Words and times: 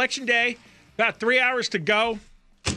Election 0.00 0.24
day, 0.24 0.56
about 0.96 1.20
three 1.20 1.38
hours 1.38 1.68
to 1.68 1.78
go. 1.78 2.18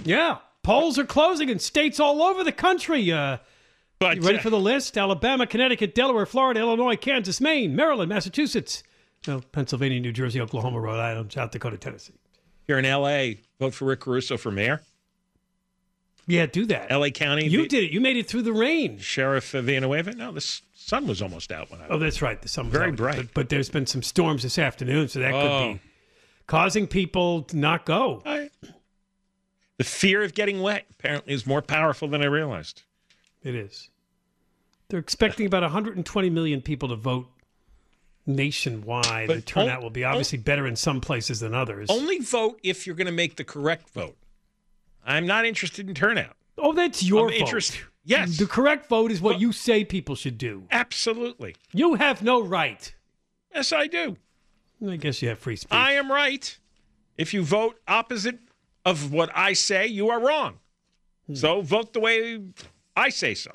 Yeah, 0.04 0.40
polls 0.62 1.00
are 1.00 1.06
closing 1.06 1.48
in 1.48 1.58
states 1.58 1.98
all 1.98 2.22
over 2.22 2.44
the 2.44 2.52
country. 2.52 3.10
Uh, 3.14 3.38
But 3.98 4.18
you 4.18 4.24
ready 4.24 4.40
uh, 4.40 4.42
for 4.42 4.50
the 4.50 4.60
list? 4.60 4.98
Alabama, 4.98 5.48
Connecticut, 5.48 5.96
Delaware, 5.96 6.26
Florida, 6.26 6.60
Illinois, 6.60 6.98
Kansas, 6.98 7.40
Maine, 7.40 7.78
Maryland, 7.78 8.10
Massachusetts, 8.10 8.84
no, 9.26 9.40
Pennsylvania, 9.54 10.02
New 10.02 10.12
Jersey, 10.12 10.42
Oklahoma, 10.42 10.82
Rhode 10.82 11.00
Island, 11.00 11.32
South 11.32 11.52
Dakota, 11.52 11.78
Tennessee. 11.78 12.12
here 12.68 12.78
in 12.78 12.84
L.A., 12.84 13.40
vote 13.58 13.74
for 13.74 13.86
Rick 13.86 14.02
Caruso 14.02 14.36
for 14.36 14.52
mayor. 14.52 14.82
Yeah, 16.28 16.46
do 16.46 16.66
that. 16.66 16.92
L.A. 16.92 17.10
County. 17.12 17.48
You 17.48 17.62
the- 17.62 17.68
did 17.70 17.84
it. 17.86 17.92
You 17.92 18.02
made 18.02 18.18
it 18.18 18.28
through 18.28 18.42
the 18.42 18.52
rain. 18.52 18.98
Sheriff 18.98 19.52
Villanueva. 19.52 20.12
No, 20.14 20.34
the 20.34 20.42
sun 20.76 21.08
was 21.08 21.22
almost 21.22 21.54
out 21.54 21.72
when 21.72 21.80
I. 21.80 21.88
Oh, 21.88 22.00
that's 22.00 22.22
right. 22.22 22.42
The 22.42 22.50
sun 22.50 22.66
was 22.66 22.74
Very 22.74 22.90
out. 22.92 22.98
bright. 22.98 23.16
But, 23.16 23.34
but 23.34 23.50
there's 23.50 23.70
been 23.70 23.86
some 23.86 24.04
storms 24.04 24.44
this 24.44 24.60
afternoon, 24.60 25.08
so 25.08 25.20
that 25.20 25.32
could 25.32 25.52
Oh. 25.52 25.74
be 25.76 25.80
causing 26.48 26.88
people 26.88 27.44
to 27.44 27.58
not 27.58 27.86
go. 27.86 28.22
I- 28.26 28.50
the 29.78 29.84
fear 29.84 30.24
of 30.24 30.34
getting 30.34 30.62
wet 30.62 30.86
apparently 30.92 31.34
is 31.34 31.46
more 31.48 31.62
powerful 31.62 32.08
than 32.08 32.22
I 32.22 32.26
realized. 32.26 32.84
It 33.42 33.56
is. 33.56 33.90
They're 34.90 35.00
expecting 35.00 35.46
about 35.48 35.64
120 35.64 36.30
million 36.30 36.62
people 36.62 36.90
to 36.90 36.96
vote 36.96 37.28
nationwide. 38.26 39.28
But 39.28 39.36
the 39.36 39.42
turnout 39.42 39.78
on- 39.78 39.84
will 39.84 39.90
be 39.90 40.04
obviously 40.04 40.38
better 40.38 40.68
in 40.68 40.76
some 40.76 41.02
places 41.02 41.40
than 41.40 41.54
others. 41.54 41.90
Only 41.90 42.20
vote 42.20 42.60
if 42.64 42.86
you're 42.86 42.96
going 42.96 43.08
to 43.08 43.12
make 43.12 43.36
the 43.36 43.44
correct 43.44 43.90
vote. 43.90 44.18
I'm 45.06 45.26
not 45.26 45.46
interested 45.46 45.88
in 45.90 45.96
turnout. 45.96 46.36
oh, 46.58 46.72
that's 46.74 47.04
your 47.04 47.32
I'm 47.32 47.40
vote. 47.40 47.82
Yes, 48.06 48.38
The 48.38 48.46
correct 48.46 48.88
vote 48.90 49.12
is 49.12 49.20
what 49.22 49.40
you 49.40 49.52
say 49.52 49.84
people 49.84 50.16
should 50.16 50.38
do. 50.38 50.68
absolutely. 50.72 51.56
You 51.74 51.96
have 51.96 52.22
no 52.22 52.42
right. 52.42 52.94
Yes, 53.54 53.72
I 53.74 53.88
do. 53.88 54.18
I 54.90 54.98
guess 54.98 55.22
you 55.22 55.30
have 55.30 55.40
free 55.40 55.56
speech. 55.56 55.72
I 55.74 55.94
am 55.94 56.12
right. 56.12 56.58
If 57.18 57.34
you 57.34 57.44
vote 57.44 57.80
opposite 57.88 58.40
of 58.86 59.12
what 59.14 59.30
I 59.36 59.54
say, 59.54 59.88
you 59.88 60.10
are 60.10 60.20
wrong. 60.20 60.60
Hmm. 61.28 61.36
So 61.36 61.62
vote 61.62 61.94
the 61.94 62.00
way 62.00 62.42
I 62.96 63.10
say 63.10 63.34
so. 63.34 63.52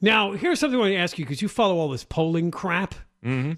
now, 0.00 0.32
here's 0.32 0.58
something 0.60 0.78
I 0.78 0.80
want 0.82 0.92
to 0.92 0.96
ask 0.96 1.18
you 1.18 1.24
because 1.24 1.42
you 1.42 1.48
follow 1.48 1.76
all 1.76 1.88
this 1.90 2.04
polling 2.04 2.50
crap. 2.50 2.94
Mm-hmm. 3.24 3.52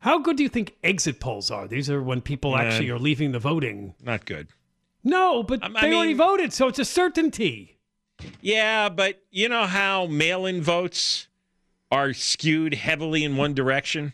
How 0.00 0.18
good 0.18 0.36
do 0.36 0.42
you 0.42 0.48
think 0.48 0.76
exit 0.84 1.18
polls 1.20 1.50
are? 1.50 1.66
These 1.66 1.88
are 1.90 2.02
when 2.02 2.20
people 2.20 2.56
actually 2.56 2.90
are 2.90 2.98
leaving 2.98 3.32
the 3.32 3.38
voting. 3.38 3.94
Not 4.02 4.24
good. 4.24 4.48
No, 5.02 5.42
but 5.42 5.62
Um, 5.64 5.72
they 5.80 5.94
already 5.94 6.14
voted, 6.14 6.52
so 6.52 6.68
it's 6.68 6.78
a 6.78 6.84
certainty. 6.84 7.78
Yeah, 8.40 8.88
but 8.88 9.22
you 9.30 9.48
know 9.48 9.64
how 9.64 10.06
mail-in 10.06 10.62
votes 10.62 11.28
are 11.90 12.12
skewed 12.12 12.74
heavily 12.74 13.24
in 13.24 13.36
one 13.36 13.54
direction. 13.54 14.12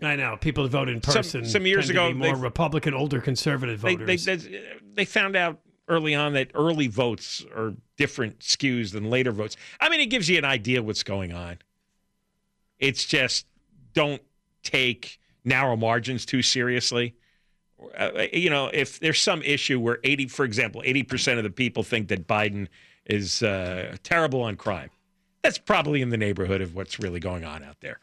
I 0.00 0.16
know 0.16 0.36
people 0.36 0.64
that 0.64 0.70
vote 0.70 0.88
in 0.88 1.00
person. 1.00 1.44
some 1.44 1.66
years 1.66 1.86
tend 1.86 1.96
to 1.96 2.06
ago, 2.06 2.14
more 2.14 2.34
they- 2.34 2.40
Republican, 2.40 2.94
older 2.94 3.20
conservative 3.20 3.80
voters. 3.80 4.24
they, 4.24 4.36
they, 4.36 4.62
they 4.94 5.04
found 5.04 5.36
out 5.36 5.58
early 5.88 6.14
on 6.14 6.34
that 6.34 6.50
early 6.54 6.86
votes 6.86 7.44
are 7.56 7.74
different 7.96 8.38
skews 8.40 8.92
than 8.92 9.10
later 9.10 9.32
votes. 9.32 9.56
I 9.80 9.88
mean, 9.88 10.00
it 10.00 10.06
gives 10.06 10.28
you 10.28 10.38
an 10.38 10.44
idea 10.44 10.82
what's 10.82 11.02
going 11.02 11.32
on. 11.32 11.58
It's 12.78 13.04
just 13.04 13.46
don't 13.92 14.22
take 14.62 15.18
narrow 15.44 15.76
margins 15.76 16.24
too 16.24 16.42
seriously. 16.42 17.16
Uh, 17.96 18.24
you 18.32 18.50
know, 18.50 18.70
if 18.72 19.00
there's 19.00 19.20
some 19.20 19.42
issue 19.42 19.80
where 19.80 19.98
80, 20.04 20.28
for 20.28 20.44
example, 20.44 20.82
80% 20.84 21.38
of 21.38 21.44
the 21.44 21.50
people 21.50 21.82
think 21.82 22.08
that 22.08 22.26
Biden 22.26 22.68
is 23.06 23.42
uh, 23.42 23.96
terrible 24.02 24.42
on 24.42 24.56
crime, 24.56 24.90
that's 25.42 25.58
probably 25.58 26.02
in 26.02 26.10
the 26.10 26.16
neighborhood 26.16 26.60
of 26.60 26.74
what's 26.74 26.98
really 26.98 27.20
going 27.20 27.44
on 27.44 27.62
out 27.62 27.80
there. 27.80 28.00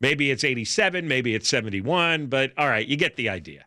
Maybe 0.00 0.30
it's 0.30 0.44
87, 0.44 1.08
maybe 1.08 1.34
it's 1.34 1.48
71, 1.48 2.26
but 2.26 2.52
all 2.58 2.68
right, 2.68 2.86
you 2.86 2.96
get 2.96 3.16
the 3.16 3.28
idea. 3.28 3.64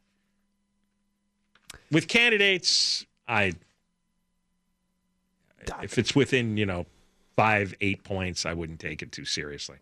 With 1.91 2.08
candidates, 2.08 3.05
I 3.27 3.53
if 5.81 5.97
it's 5.97 6.16
within, 6.16 6.57
you 6.57 6.66
know, 6.66 6.85
5 7.35 7.75
8 7.80 8.03
points, 8.03 8.45
I 8.45 8.53
wouldn't 8.53 8.80
take 8.80 9.02
it 9.02 9.11
too 9.11 9.25
seriously. 9.25 9.78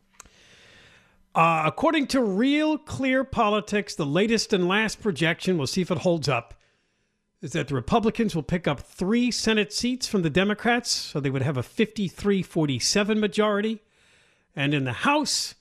Uh, 1.35 1.63
according 1.65 2.07
to 2.07 2.21
Real 2.21 2.77
Clear 2.77 3.23
Politics, 3.23 3.93
the 3.93 4.05
latest 4.05 4.53
and 4.53 4.67
last 4.67 5.01
projection, 5.01 5.57
we'll 5.57 5.67
see 5.67 5.81
if 5.81 5.91
it 5.91 5.99
holds 5.99 6.27
up, 6.27 6.55
is 7.41 7.51
that 7.51 7.67
the 7.67 7.75
Republicans 7.75 8.35
will 8.35 8.43
pick 8.43 8.67
up 8.67 8.79
three 8.79 9.29
Senate 9.29 9.71
seats 9.71 10.07
from 10.07 10.23
the 10.23 10.29
Democrats, 10.29 10.89
so 10.89 11.19
they 11.19 11.29
would 11.29 11.43
have 11.43 11.57
a 11.57 11.63
53 11.63 12.41
47 12.41 13.19
majority. 13.19 13.81
And 14.55 14.73
in 14.73 14.85
the 14.85 14.93
House, 14.93 15.53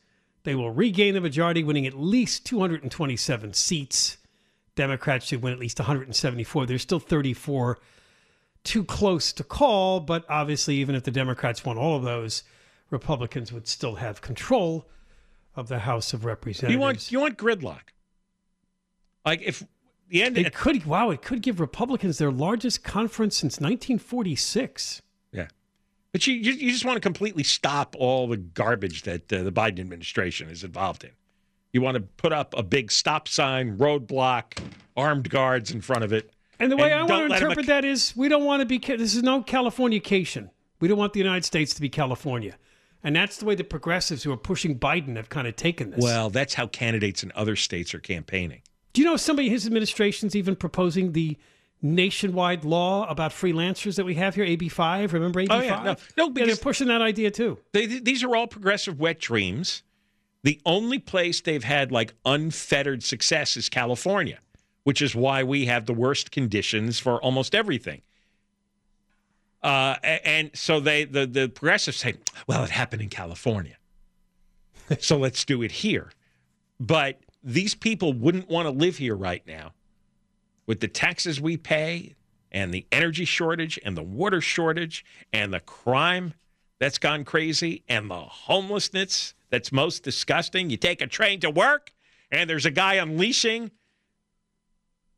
they 0.46 0.54
will 0.54 0.70
regain 0.70 1.14
the 1.14 1.20
majority, 1.20 1.64
winning 1.64 1.88
at 1.88 1.98
least 1.98 2.46
227 2.46 3.52
seats. 3.52 4.16
Democrats 4.76 5.26
should 5.26 5.42
win 5.42 5.52
at 5.52 5.58
least 5.58 5.80
174. 5.80 6.66
There's 6.66 6.82
still 6.82 7.00
34 7.00 7.78
too 8.62 8.84
close 8.84 9.32
to 9.32 9.42
call, 9.42 9.98
but 9.98 10.24
obviously, 10.28 10.76
even 10.76 10.94
if 10.94 11.02
the 11.02 11.10
Democrats 11.10 11.64
won 11.64 11.76
all 11.76 11.96
of 11.96 12.04
those, 12.04 12.44
Republicans 12.90 13.52
would 13.52 13.66
still 13.66 13.96
have 13.96 14.20
control 14.20 14.86
of 15.56 15.66
the 15.66 15.80
House 15.80 16.12
of 16.12 16.24
Representatives. 16.24 16.72
You 16.72 16.78
want 16.78 17.12
you 17.12 17.18
want 17.18 17.36
gridlock. 17.36 17.92
Like 19.24 19.42
if 19.42 19.64
the 20.08 20.22
end 20.22 20.38
it 20.38 20.54
could 20.54 20.86
wow, 20.86 21.10
it 21.10 21.22
could 21.22 21.42
give 21.42 21.58
Republicans 21.58 22.18
their 22.18 22.30
largest 22.30 22.84
conference 22.84 23.36
since 23.36 23.54
1946. 23.54 25.02
But 26.16 26.26
you, 26.26 26.32
you 26.32 26.52
you 26.52 26.72
just 26.72 26.86
want 26.86 26.96
to 26.96 27.00
completely 27.02 27.42
stop 27.42 27.94
all 27.98 28.26
the 28.26 28.38
garbage 28.38 29.02
that 29.02 29.30
uh, 29.30 29.42
the 29.42 29.52
Biden 29.52 29.80
administration 29.80 30.48
is 30.48 30.64
involved 30.64 31.04
in. 31.04 31.10
You 31.74 31.82
want 31.82 31.96
to 31.96 32.00
put 32.00 32.32
up 32.32 32.54
a 32.56 32.62
big 32.62 32.90
stop 32.90 33.28
sign, 33.28 33.76
roadblock, 33.76 34.58
armed 34.96 35.28
guards 35.28 35.72
in 35.72 35.82
front 35.82 36.04
of 36.04 36.14
it. 36.14 36.30
And 36.58 36.72
the 36.72 36.76
way 36.78 36.90
And 36.90 37.02
I 37.02 37.04
want 37.04 37.28
to 37.28 37.34
interpret 37.34 37.66
that 37.66 37.84
is 37.84 38.14
we 38.16 38.30
don't 38.30 38.44
want 38.44 38.60
to 38.60 38.64
be 38.64 38.78
this 38.78 39.14
is 39.14 39.22
no 39.22 39.42
Californication. 39.42 40.48
We 40.80 40.88
don't 40.88 40.96
want 40.96 41.12
the 41.12 41.20
United 41.20 41.44
States 41.44 41.74
to 41.74 41.82
be 41.82 41.90
California. 41.90 42.56
And 43.04 43.14
that's 43.14 43.36
the 43.36 43.44
way 43.44 43.54
the 43.54 43.62
progressives 43.62 44.22
who 44.22 44.32
are 44.32 44.38
pushing 44.38 44.78
Biden 44.78 45.16
have 45.16 45.28
kind 45.28 45.46
of 45.46 45.54
taken 45.54 45.90
this. 45.90 46.02
Well, 46.02 46.30
that's 46.30 46.54
how 46.54 46.66
candidates 46.66 47.24
in 47.24 47.32
other 47.34 47.56
states 47.56 47.94
are 47.94 48.00
campaigning. 48.00 48.62
Do 48.94 49.02
you 49.02 49.06
know 49.06 49.16
if 49.16 49.20
somebody 49.20 49.48
in 49.48 49.52
his 49.52 49.66
administration's 49.66 50.34
even 50.34 50.56
proposing 50.56 51.12
the 51.12 51.36
nationwide 51.94 52.64
law 52.64 53.08
about 53.08 53.30
freelancers 53.32 53.96
that 53.96 54.04
we 54.04 54.14
have 54.14 54.34
here, 54.34 54.44
AB 54.44 54.68
five? 54.68 55.12
Remember 55.12 55.40
AB 55.40 55.48
Oh, 55.50 55.54
five? 55.60 55.64
yeah. 55.64 55.82
No, 56.16 56.28
no, 56.28 56.32
yeah, 56.36 56.46
they're 56.46 56.56
pushing 56.56 56.88
that 56.88 57.00
idea 57.02 57.30
too. 57.30 57.58
They, 57.72 57.86
these 57.86 58.22
are 58.24 58.34
all 58.34 58.46
progressive 58.46 58.98
wet 59.00 59.18
dreams. 59.20 59.82
The 60.42 60.60
only 60.64 60.98
place 60.98 61.40
they've 61.40 61.64
had 61.64 61.90
like 61.90 62.14
unfettered 62.24 63.02
success 63.02 63.56
is 63.56 63.68
California, 63.68 64.38
which 64.84 65.02
is 65.02 65.14
why 65.14 65.42
we 65.42 65.66
have 65.66 65.86
the 65.86 65.94
worst 65.94 66.30
conditions 66.30 66.98
for 66.98 67.20
almost 67.22 67.54
everything. 67.54 68.02
Uh, 69.62 69.96
and 70.02 70.50
so 70.54 70.78
they 70.78 71.04
the 71.04 71.26
the 71.26 71.48
progressives 71.48 71.96
say, 71.96 72.14
well, 72.46 72.62
it 72.62 72.70
happened 72.70 73.02
in 73.02 73.08
California, 73.08 73.76
so 75.00 75.16
let's 75.16 75.44
do 75.44 75.62
it 75.62 75.72
here. 75.72 76.12
But 76.78 77.18
these 77.42 77.74
people 77.74 78.12
wouldn't 78.12 78.48
want 78.48 78.66
to 78.66 78.70
live 78.70 78.98
here 78.98 79.16
right 79.16 79.44
now 79.46 79.72
with 80.66 80.80
the 80.80 80.88
taxes 80.88 81.40
we 81.40 81.56
pay 81.56 82.14
and 82.52 82.72
the 82.72 82.86
energy 82.92 83.24
shortage 83.24 83.78
and 83.84 83.96
the 83.96 84.02
water 84.02 84.40
shortage 84.40 85.04
and 85.32 85.52
the 85.52 85.60
crime 85.60 86.34
that's 86.78 86.98
gone 86.98 87.24
crazy 87.24 87.82
and 87.88 88.10
the 88.10 88.14
homelessness 88.20 89.34
that's 89.50 89.72
most 89.72 90.02
disgusting. 90.02 90.70
You 90.70 90.76
take 90.76 91.00
a 91.00 91.06
train 91.06 91.40
to 91.40 91.50
work 91.50 91.92
and 92.30 92.48
there's 92.50 92.66
a 92.66 92.70
guy 92.70 92.94
unleashing 92.94 93.70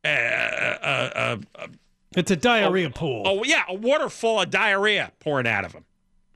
uh, 0.05 0.07
uh, 0.07 1.09
uh, 1.15 1.37
uh, 1.55 1.67
It's 2.15 2.31
a 2.31 2.35
diarrhea 2.35 2.89
pool. 2.89 3.23
oh 3.25 3.43
yeah, 3.43 3.63
a 3.67 3.73
waterfall 3.73 4.41
of 4.41 4.49
diarrhea 4.49 5.11
pouring 5.19 5.47
out 5.47 5.65
of 5.65 5.73
him. 5.73 5.85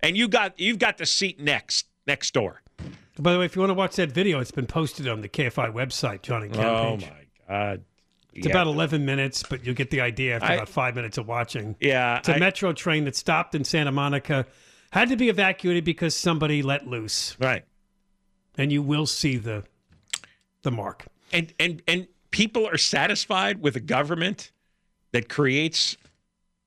And 0.01 0.17
you 0.17 0.27
got 0.27 0.59
you've 0.59 0.79
got 0.79 0.97
the 0.97 1.05
seat 1.05 1.39
next 1.39 1.87
next 2.05 2.33
door. 2.33 2.61
By 3.17 3.31
the 3.33 3.39
way, 3.39 3.45
if 3.45 3.55
you 3.55 3.61
want 3.61 3.69
to 3.69 3.75
watch 3.75 3.95
that 3.95 4.11
video, 4.11 4.39
it's 4.39 4.51
been 4.51 4.65
posted 4.65 5.07
on 5.07 5.21
the 5.21 5.29
KFI 5.29 5.71
website, 5.73 6.23
Johnny. 6.23 6.49
Oh 6.55 6.97
my 6.97 7.11
god. 7.47 7.83
It's 8.35 8.47
about 8.47 8.67
11 8.67 9.05
minutes, 9.05 9.43
but 9.49 9.65
you'll 9.65 9.75
get 9.75 9.89
the 9.91 10.01
idea 10.01 10.35
after 10.35 10.47
I- 10.47 10.53
about 10.55 10.69
five 10.69 10.95
minutes 10.95 11.17
of 11.17 11.27
watching. 11.27 11.75
yeah. 11.79 12.17
It's 12.19 12.29
a 12.29 12.35
I- 12.35 12.39
metro 12.39 12.73
train 12.73 13.05
that 13.05 13.15
stopped 13.15 13.55
in 13.55 13.63
Santa 13.63 13.91
Monica, 13.91 14.45
had 14.91 15.09
to 15.09 15.15
be 15.15 15.29
evacuated 15.29 15.83
because 15.83 16.15
somebody 16.15 16.61
let 16.61 16.87
loose, 16.87 17.35
right. 17.39 17.63
and 18.57 18.71
you 18.71 18.81
will 18.81 19.05
see 19.07 19.37
the 19.37 19.63
the 20.63 20.71
mark. 20.71 21.05
and 21.31 21.53
and 21.59 21.81
and 21.87 22.07
people 22.31 22.67
are 22.67 22.77
satisfied 22.77 23.61
with 23.61 23.75
a 23.75 23.79
government 23.79 24.51
that 25.11 25.29
creates 25.29 25.97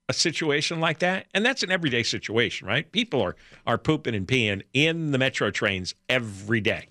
a 0.09 0.13
situation 0.13 0.79
like 0.81 1.01
that 1.01 1.27
and 1.35 1.45
that's 1.45 1.63
an 1.65 1.71
everyday 1.73 2.03
situation 2.05 2.67
right 2.69 2.93
people 2.93 3.21
are 3.21 3.35
are 3.67 3.77
pooping 3.79 4.15
and 4.15 4.29
peeing 4.29 4.63
in 4.73 5.11
the 5.11 5.19
metro 5.19 5.51
trains 5.51 5.95
every 6.09 6.61
day 6.61 6.87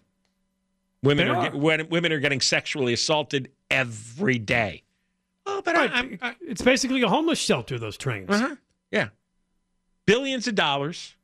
women 1.05 1.27
are, 1.29 1.47
are. 1.53 1.85
women 1.85 2.11
are 2.11 2.19
getting 2.19 2.41
sexually 2.41 2.93
assaulted 2.93 3.49
every 3.69 4.37
day 4.37 4.83
oh 5.45 5.61
but 5.63 5.75
I, 5.75 5.85
I'm, 5.87 6.19
I, 6.21 6.35
It's 6.41 6.61
basically 6.61 7.01
a 7.01 7.07
homeless 7.07 7.39
shelter. 7.39 7.79
Those 7.79 7.97
trains. 7.97 8.29
uh-huh. 8.29 8.55
yeah 8.91 9.09
billions 10.05 10.47
of 10.47 10.55
dollars 10.55 11.15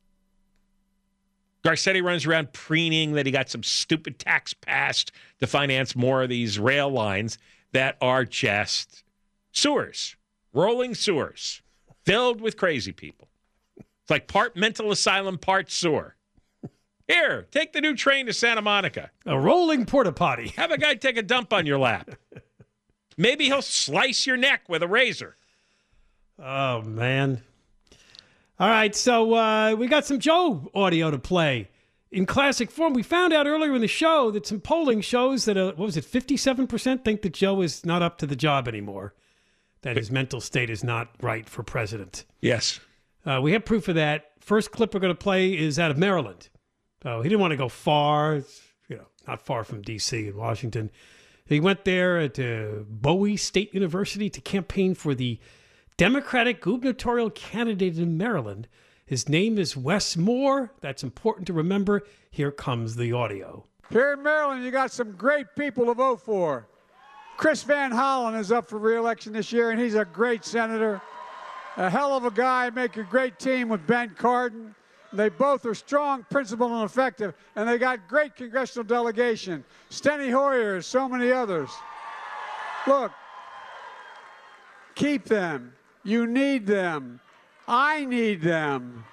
Garcetti 1.63 2.01
runs 2.03 2.25
around 2.25 2.53
preening 2.53 3.11
that 3.13 3.27
he 3.27 3.31
got 3.31 3.49
some 3.49 3.61
stupid 3.61 4.17
tax 4.17 4.51
passed 4.53 5.11
to 5.39 5.45
finance 5.45 5.95
more 5.95 6.23
of 6.23 6.29
these 6.29 6.57
rail 6.57 6.89
lines 6.89 7.37
that 7.71 7.97
are 8.01 8.25
just 8.25 9.03
Sewers, 9.53 10.15
rolling 10.53 10.95
sewers, 10.95 11.61
filled 12.05 12.39
with 12.39 12.55
crazy 12.55 12.93
people. 12.93 13.27
It's 13.77 14.09
like 14.09 14.27
part 14.27 14.55
mental 14.55 14.91
asylum, 14.91 15.37
part 15.37 15.69
sewer. 15.69 16.15
Here, 17.11 17.47
take 17.51 17.73
the 17.73 17.81
new 17.81 17.95
train 17.95 18.25
to 18.27 18.33
Santa 18.33 18.61
Monica. 18.61 19.11
A 19.25 19.37
rolling 19.37 19.85
porta 19.85 20.13
potty. 20.13 20.53
Have 20.55 20.71
a 20.71 20.77
guy 20.77 20.95
take 20.95 21.17
a 21.17 21.21
dump 21.21 21.51
on 21.51 21.65
your 21.65 21.77
lap. 21.77 22.11
Maybe 23.17 23.45
he'll 23.45 23.61
slice 23.61 24.25
your 24.25 24.37
neck 24.37 24.69
with 24.69 24.81
a 24.81 24.87
razor. 24.87 25.35
Oh 26.39 26.81
man. 26.83 27.43
All 28.59 28.69
right, 28.69 28.95
so 28.95 29.33
uh, 29.33 29.75
we 29.77 29.87
got 29.87 30.05
some 30.05 30.19
Joe 30.19 30.71
audio 30.73 31.11
to 31.11 31.19
play 31.19 31.67
in 32.11 32.25
classic 32.25 32.71
form. 32.71 32.93
We 32.93 33.03
found 33.03 33.33
out 33.33 33.45
earlier 33.45 33.75
in 33.75 33.81
the 33.81 33.87
show 33.87 34.31
that 34.31 34.45
some 34.45 34.61
polling 34.61 35.01
shows 35.01 35.45
that 35.45 35.57
uh, 35.57 35.73
what 35.73 35.79
was 35.79 35.97
it, 35.97 36.05
fifty-seven 36.05 36.67
percent 36.67 37.03
think 37.03 37.23
that 37.23 37.33
Joe 37.33 37.61
is 37.61 37.85
not 37.85 38.01
up 38.01 38.19
to 38.19 38.25
the 38.25 38.35
job 38.35 38.67
anymore, 38.67 39.13
that 39.81 39.97
his 39.97 40.11
mental 40.11 40.39
state 40.39 40.69
is 40.69 40.83
not 40.83 41.09
right 41.21 41.49
for 41.49 41.63
president. 41.63 42.23
Yes. 42.39 42.79
Uh, 43.25 43.41
we 43.41 43.51
have 43.51 43.65
proof 43.65 43.87
of 43.87 43.95
that. 43.95 44.31
First 44.39 44.71
clip 44.71 44.93
we're 44.93 44.99
going 45.01 45.13
to 45.13 45.19
play 45.19 45.57
is 45.57 45.77
out 45.77 45.91
of 45.91 45.97
Maryland. 45.97 46.47
Oh, 47.03 47.21
he 47.21 47.29
didn't 47.29 47.41
want 47.41 47.51
to 47.51 47.57
go 47.57 47.69
far, 47.69 48.41
you 48.87 48.97
know, 48.97 49.07
not 49.27 49.41
far 49.41 49.63
from 49.63 49.81
D.C. 49.81 50.27
and 50.27 50.35
Washington. 50.35 50.91
He 51.45 51.59
went 51.59 51.83
there 51.83 52.19
at 52.19 52.39
uh, 52.39 52.83
Bowie 52.87 53.37
State 53.37 53.73
University 53.73 54.29
to 54.29 54.39
campaign 54.41 54.95
for 54.95 55.15
the 55.15 55.39
Democratic 55.97 56.61
gubernatorial 56.61 57.29
candidate 57.31 57.97
in 57.97 58.17
Maryland. 58.17 58.67
His 59.05 59.27
name 59.27 59.57
is 59.57 59.75
Wes 59.75 60.15
Moore. 60.15 60.71
That's 60.79 61.03
important 61.03 61.47
to 61.47 61.53
remember. 61.53 62.03
Here 62.29 62.51
comes 62.51 62.95
the 62.95 63.11
audio. 63.11 63.65
Here 63.89 64.13
in 64.13 64.23
Maryland, 64.23 64.63
you 64.63 64.71
got 64.71 64.91
some 64.91 65.11
great 65.11 65.47
people 65.57 65.85
to 65.87 65.93
vote 65.93 66.21
for. 66.21 66.67
Chris 67.35 67.63
Van 67.63 67.91
Hollen 67.91 68.39
is 68.39 68.51
up 68.51 68.69
for 68.69 68.77
reelection 68.77 69.33
this 69.33 69.51
year, 69.51 69.71
and 69.71 69.81
he's 69.81 69.95
a 69.95 70.05
great 70.05 70.45
senator. 70.45 71.01
A 71.75 71.89
hell 71.89 72.15
of 72.15 72.23
a 72.23 72.31
guy, 72.31 72.69
make 72.69 72.95
a 72.97 73.03
great 73.03 73.39
team 73.39 73.67
with 73.67 73.85
Ben 73.85 74.11
Cardin. 74.11 74.75
They 75.13 75.29
both 75.29 75.65
are 75.65 75.75
strong, 75.75 76.25
principled, 76.29 76.71
and 76.71 76.83
effective, 76.83 77.33
and 77.55 77.67
they 77.67 77.77
got 77.77 78.07
great 78.07 78.35
congressional 78.35 78.85
delegation. 78.85 79.63
Steny 79.89 80.31
Hoyer, 80.31 80.81
so 80.81 81.09
many 81.09 81.31
others. 81.31 81.69
Look, 82.87 83.11
keep 84.95 85.25
them. 85.25 85.73
You 86.03 86.27
need 86.27 86.65
them. 86.65 87.19
I 87.67 88.05
need 88.05 88.41
them. 88.41 89.03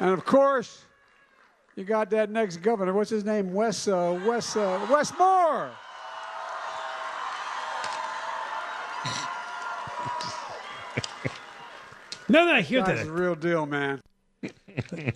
And 0.00 0.10
of 0.10 0.24
course, 0.24 0.84
you 1.76 1.84
got 1.84 2.10
that 2.10 2.30
next 2.30 2.58
governor. 2.58 2.92
What's 2.92 3.10
his 3.10 3.24
name? 3.24 3.52
Wes, 3.52 3.86
uh, 3.88 4.18
Wes, 4.26 4.56
uh, 4.56 4.86
Wes 4.90 5.12
Moore. 5.18 5.70
Now 12.28 12.44
that 12.46 12.54
I 12.54 12.60
hear 12.60 12.82
That's 12.82 13.00
that, 13.00 13.06
the 13.06 13.12
real 13.12 13.34
deal, 13.34 13.66
man. 13.66 14.00
the 14.40 15.12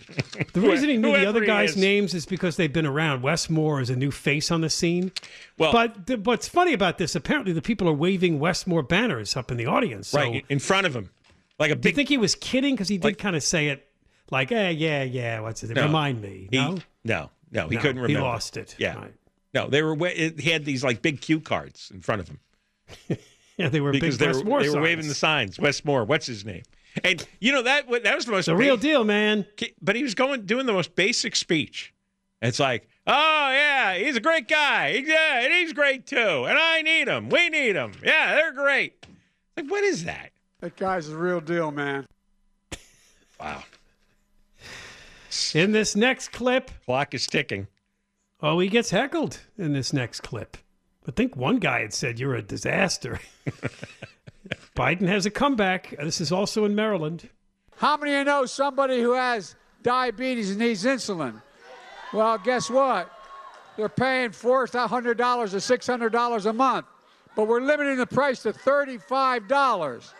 reason 0.60 0.88
he 0.88 0.96
knew 0.96 1.12
the 1.16 1.26
other 1.28 1.44
guys' 1.44 1.70
is. 1.70 1.76
names 1.76 2.14
is 2.14 2.26
because 2.26 2.56
they've 2.56 2.72
been 2.72 2.86
around. 2.86 3.22
Wes 3.22 3.48
Moore 3.48 3.80
is 3.80 3.90
a 3.90 3.96
new 3.96 4.10
face 4.10 4.50
on 4.50 4.60
the 4.62 4.70
scene. 4.70 5.12
Well, 5.58 5.72
But 5.72 6.06
the, 6.06 6.16
what's 6.16 6.48
funny 6.48 6.72
about 6.72 6.98
this, 6.98 7.14
apparently 7.14 7.52
the 7.52 7.62
people 7.62 7.88
are 7.88 7.92
waving 7.94 8.40
Wes 8.40 8.66
Moore 8.66 8.82
banners 8.82 9.36
up 9.36 9.50
in 9.50 9.56
the 9.56 9.66
audience. 9.66 10.08
So 10.08 10.18
right 10.18 10.44
in 10.48 10.58
front 10.58 10.86
of 10.86 10.94
him, 10.96 11.10
like 11.58 11.70
a 11.70 11.74
do 11.76 11.88
you 11.88 11.94
think 11.94 12.08
he 12.08 12.18
was 12.18 12.34
kidding? 12.34 12.74
Because 12.74 12.88
he 12.88 12.98
did 12.98 13.04
Like- 13.04 13.18
kind 13.18 13.36
of 13.36 13.42
say 13.42 13.68
it 13.68 13.86
like, 14.30 14.50
eh, 14.50 14.70
yeah, 14.70 15.02
yeah, 15.04 15.40
what's 15.40 15.62
it? 15.62 15.70
No. 15.70 15.82
Remind 15.84 16.20
me. 16.20 16.48
he, 16.50 16.56
no? 16.58 16.78
no, 17.04 17.30
no, 17.52 17.68
he 17.68 17.76
No, 17.76 17.80
couldn't 17.80 18.02
remember. 18.02 18.08
He 18.08 18.24
lost 18.24 18.56
it. 18.56 18.74
Yeah. 18.78 18.96
Right. 18.96 19.14
No, 19.54 19.68
they 19.68 19.82
were. 19.82 19.94
He 20.08 20.50
had 20.50 20.64
these 20.64 20.82
like 20.82 21.02
big 21.02 21.20
cue 21.20 21.38
cards 21.40 21.90
in 21.94 22.00
front 22.00 22.22
of 22.22 22.28
him 22.28 22.38
Yeah, 23.58 23.68
they 23.68 23.80
were 23.82 23.92
because 23.92 24.16
big 24.16 24.20
they 24.20 24.32
were, 24.32 24.38
Wes 24.38 24.44
Moore 24.44 24.62
they 24.62 24.70
were 24.70 24.80
waving 24.80 25.08
the 25.08 25.14
signs. 25.14 25.60
Wes 25.60 25.84
Moore, 25.84 26.04
what's 26.04 26.26
his 26.26 26.44
name? 26.44 26.62
And 27.04 27.26
you 27.40 27.52
know 27.52 27.62
that 27.62 27.88
that 28.02 28.14
was 28.14 28.26
the 28.26 28.32
most 28.32 28.46
The 28.46 28.56
real 28.56 28.76
deal, 28.76 29.04
man. 29.04 29.46
But 29.80 29.96
he 29.96 30.02
was 30.02 30.14
going 30.14 30.44
doing 30.46 30.66
the 30.66 30.72
most 30.72 30.94
basic 30.94 31.34
speech. 31.36 31.94
It's 32.42 32.58
like, 32.60 32.88
oh 33.06 33.50
yeah, 33.50 33.94
he's 33.94 34.16
a 34.16 34.20
great 34.20 34.46
guy. 34.48 34.92
He- 34.92 35.06
Yeah, 35.08 35.40
and 35.44 35.52
he's 35.52 35.72
great 35.72 36.06
too. 36.06 36.16
And 36.46 36.58
I 36.58 36.82
need 36.82 37.08
him. 37.08 37.28
We 37.30 37.48
need 37.48 37.76
him. 37.76 37.92
Yeah, 38.04 38.34
they're 38.34 38.52
great. 38.52 39.06
Like, 39.56 39.70
what 39.70 39.84
is 39.84 40.04
that? 40.04 40.30
That 40.60 40.76
guy's 40.76 41.08
the 41.08 41.16
real 41.16 41.40
deal, 41.40 41.70
man. 41.70 42.06
Wow. 43.40 43.62
In 45.54 45.72
this 45.72 45.96
next 45.96 46.28
clip, 46.32 46.70
Clock 46.84 47.14
is 47.14 47.26
ticking. 47.26 47.66
oh, 48.42 48.58
he 48.58 48.68
gets 48.68 48.90
heckled 48.90 49.40
in 49.56 49.72
this 49.72 49.92
next 49.92 50.20
clip. 50.22 50.56
I 51.08 51.10
think 51.10 51.36
one 51.36 51.56
guy 51.56 51.80
had 51.80 51.92
said, 51.94 52.18
You're 52.20 52.34
a 52.34 52.42
disaster. 52.42 53.18
Biden 54.74 55.06
has 55.08 55.26
a 55.26 55.30
comeback. 55.30 55.94
This 55.98 56.20
is 56.20 56.32
also 56.32 56.64
in 56.64 56.74
Maryland. 56.74 57.28
How 57.76 57.96
many 57.96 58.12
of 58.14 58.18
you 58.20 58.24
know 58.24 58.46
somebody 58.46 59.00
who 59.02 59.12
has 59.12 59.54
diabetes 59.82 60.50
and 60.50 60.60
needs 60.60 60.84
insulin? 60.84 61.42
Well, 62.12 62.38
guess 62.38 62.70
what? 62.70 63.10
They're 63.76 63.88
paying 63.88 64.30
$400 64.30 65.04
or 65.04 65.46
$600 65.46 66.46
a 66.46 66.52
month, 66.52 66.86
but 67.34 67.48
we're 67.48 67.60
limiting 67.60 67.96
the 67.96 68.06
price 68.06 68.42
to 68.42 68.52
$35. 68.52 70.12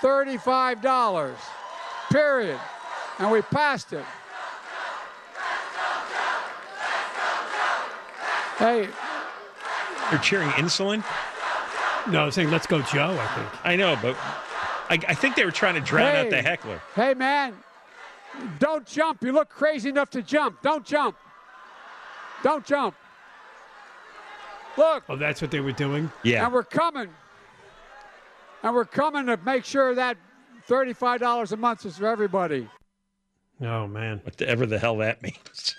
$35. 0.00 1.34
Period. 2.10 2.60
And 3.18 3.30
we 3.30 3.42
passed 3.42 3.92
it. 3.92 4.04
Hey, 8.58 8.88
They're 10.10 10.20
cheering 10.20 10.48
insulin. 10.50 11.02
No, 12.10 12.30
saying, 12.30 12.50
Let's 12.50 12.66
go, 12.66 12.82
Joe, 12.82 13.16
I 13.20 13.26
think. 13.34 13.66
I 13.66 13.76
know, 13.76 13.96
but 14.02 14.16
I, 14.88 14.98
I 15.08 15.14
think 15.14 15.36
they 15.36 15.44
were 15.44 15.50
trying 15.52 15.74
to 15.74 15.80
drown 15.80 16.14
out 16.16 16.30
the 16.30 16.42
heckler. 16.42 16.80
hey 16.94 17.14
man, 17.14 17.54
don't 18.58 18.86
jump. 18.86 19.22
You 19.22 19.32
look 19.32 19.48
crazy 19.48 19.88
enough 19.88 20.10
to 20.10 20.22
jump. 20.22 20.60
Don't 20.62 20.84
jump. 20.84 21.16
Don't 22.42 22.64
jump. 22.64 22.94
Look, 24.76 25.04
Oh, 25.08 25.16
that's 25.16 25.40
what 25.42 25.50
they 25.50 25.60
were 25.60 25.72
doing? 25.72 26.10
Yeah. 26.22 26.44
and 26.44 26.52
we're 26.52 26.62
coming. 26.64 27.08
And 28.62 28.74
we're 28.74 28.84
coming 28.86 29.26
to 29.26 29.36
make 29.44 29.64
sure 29.64 29.94
that 29.94 30.16
$35 30.68 31.52
a 31.52 31.56
month 31.56 31.84
is 31.84 31.98
for 31.98 32.06
everybody. 32.06 32.68
Oh, 33.60 33.86
man. 33.86 34.20
Whatever 34.24 34.64
the 34.66 34.78
hell 34.78 34.96
that 34.98 35.22
means. 35.22 35.76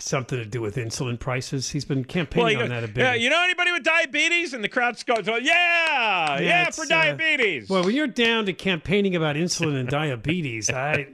Something 0.00 0.38
to 0.38 0.44
do 0.44 0.60
with 0.60 0.76
insulin 0.76 1.18
prices. 1.18 1.70
He's 1.70 1.84
been 1.84 2.04
campaigning 2.04 2.58
you, 2.58 2.64
on 2.64 2.68
that 2.70 2.84
a 2.84 2.88
bit. 2.88 2.98
yeah, 2.98 3.14
you 3.14 3.30
know 3.30 3.42
anybody 3.42 3.72
with 3.72 3.82
diabetes? 3.82 4.52
And 4.54 4.62
the 4.62 4.68
crowd's 4.68 5.02
going, 5.02 5.24
yeah, 5.24 6.38
yeah, 6.40 6.66
it's, 6.68 6.76
for 6.76 6.82
uh, 6.84 6.88
diabetes. 6.88 7.68
Well, 7.68 7.84
when 7.84 7.94
you're 7.94 8.06
down 8.06 8.46
to 8.46 8.52
campaigning 8.52 9.16
about 9.16 9.36
insulin 9.36 9.78
and 9.78 9.88
diabetes, 9.88 10.70
I 10.70 11.08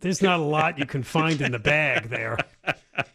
there's 0.00 0.20
not 0.20 0.40
a 0.40 0.42
lot 0.42 0.78
you 0.78 0.86
can 0.86 1.02
find 1.04 1.40
in 1.40 1.52
the 1.52 1.58
bag 1.60 2.08
there. 2.10 2.36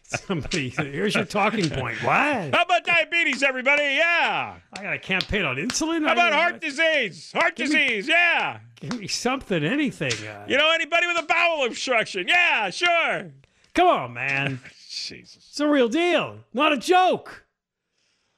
Somebody, 0.02 0.70
here's 0.70 1.14
your 1.14 1.26
talking 1.26 1.68
point. 1.68 2.02
What? 2.02 2.54
How 2.54 2.62
about 2.62 2.84
diabetes, 2.84 3.42
everybody? 3.42 3.82
Yeah. 3.82 4.54
I 4.72 4.82
got 4.82 4.90
to 4.92 4.98
campaign 4.98 5.44
on 5.44 5.56
insulin. 5.56 6.06
How 6.06 6.14
about 6.14 6.32
heart 6.32 6.60
disease? 6.62 7.30
Heart 7.32 7.56
Give 7.56 7.68
me- 7.70 7.78
disease, 7.88 8.08
yeah. 8.08 8.60
Give 8.80 8.98
me 8.98 9.06
something, 9.06 9.62
anything. 9.64 10.12
Uh, 10.26 10.46
You 10.48 10.56
know 10.56 10.70
anybody 10.70 11.06
with 11.06 11.18
a 11.18 11.26
bowel 11.26 11.66
obstruction? 11.66 12.26
Yeah, 12.26 12.70
sure. 12.70 13.32
Come 13.74 13.86
on, 13.88 14.12
man. 14.14 14.60
Jesus. 15.06 15.48
It's 15.50 15.60
a 15.60 15.68
real 15.68 15.88
deal, 15.88 16.38
not 16.52 16.72
a 16.72 16.76
joke. 16.76 17.44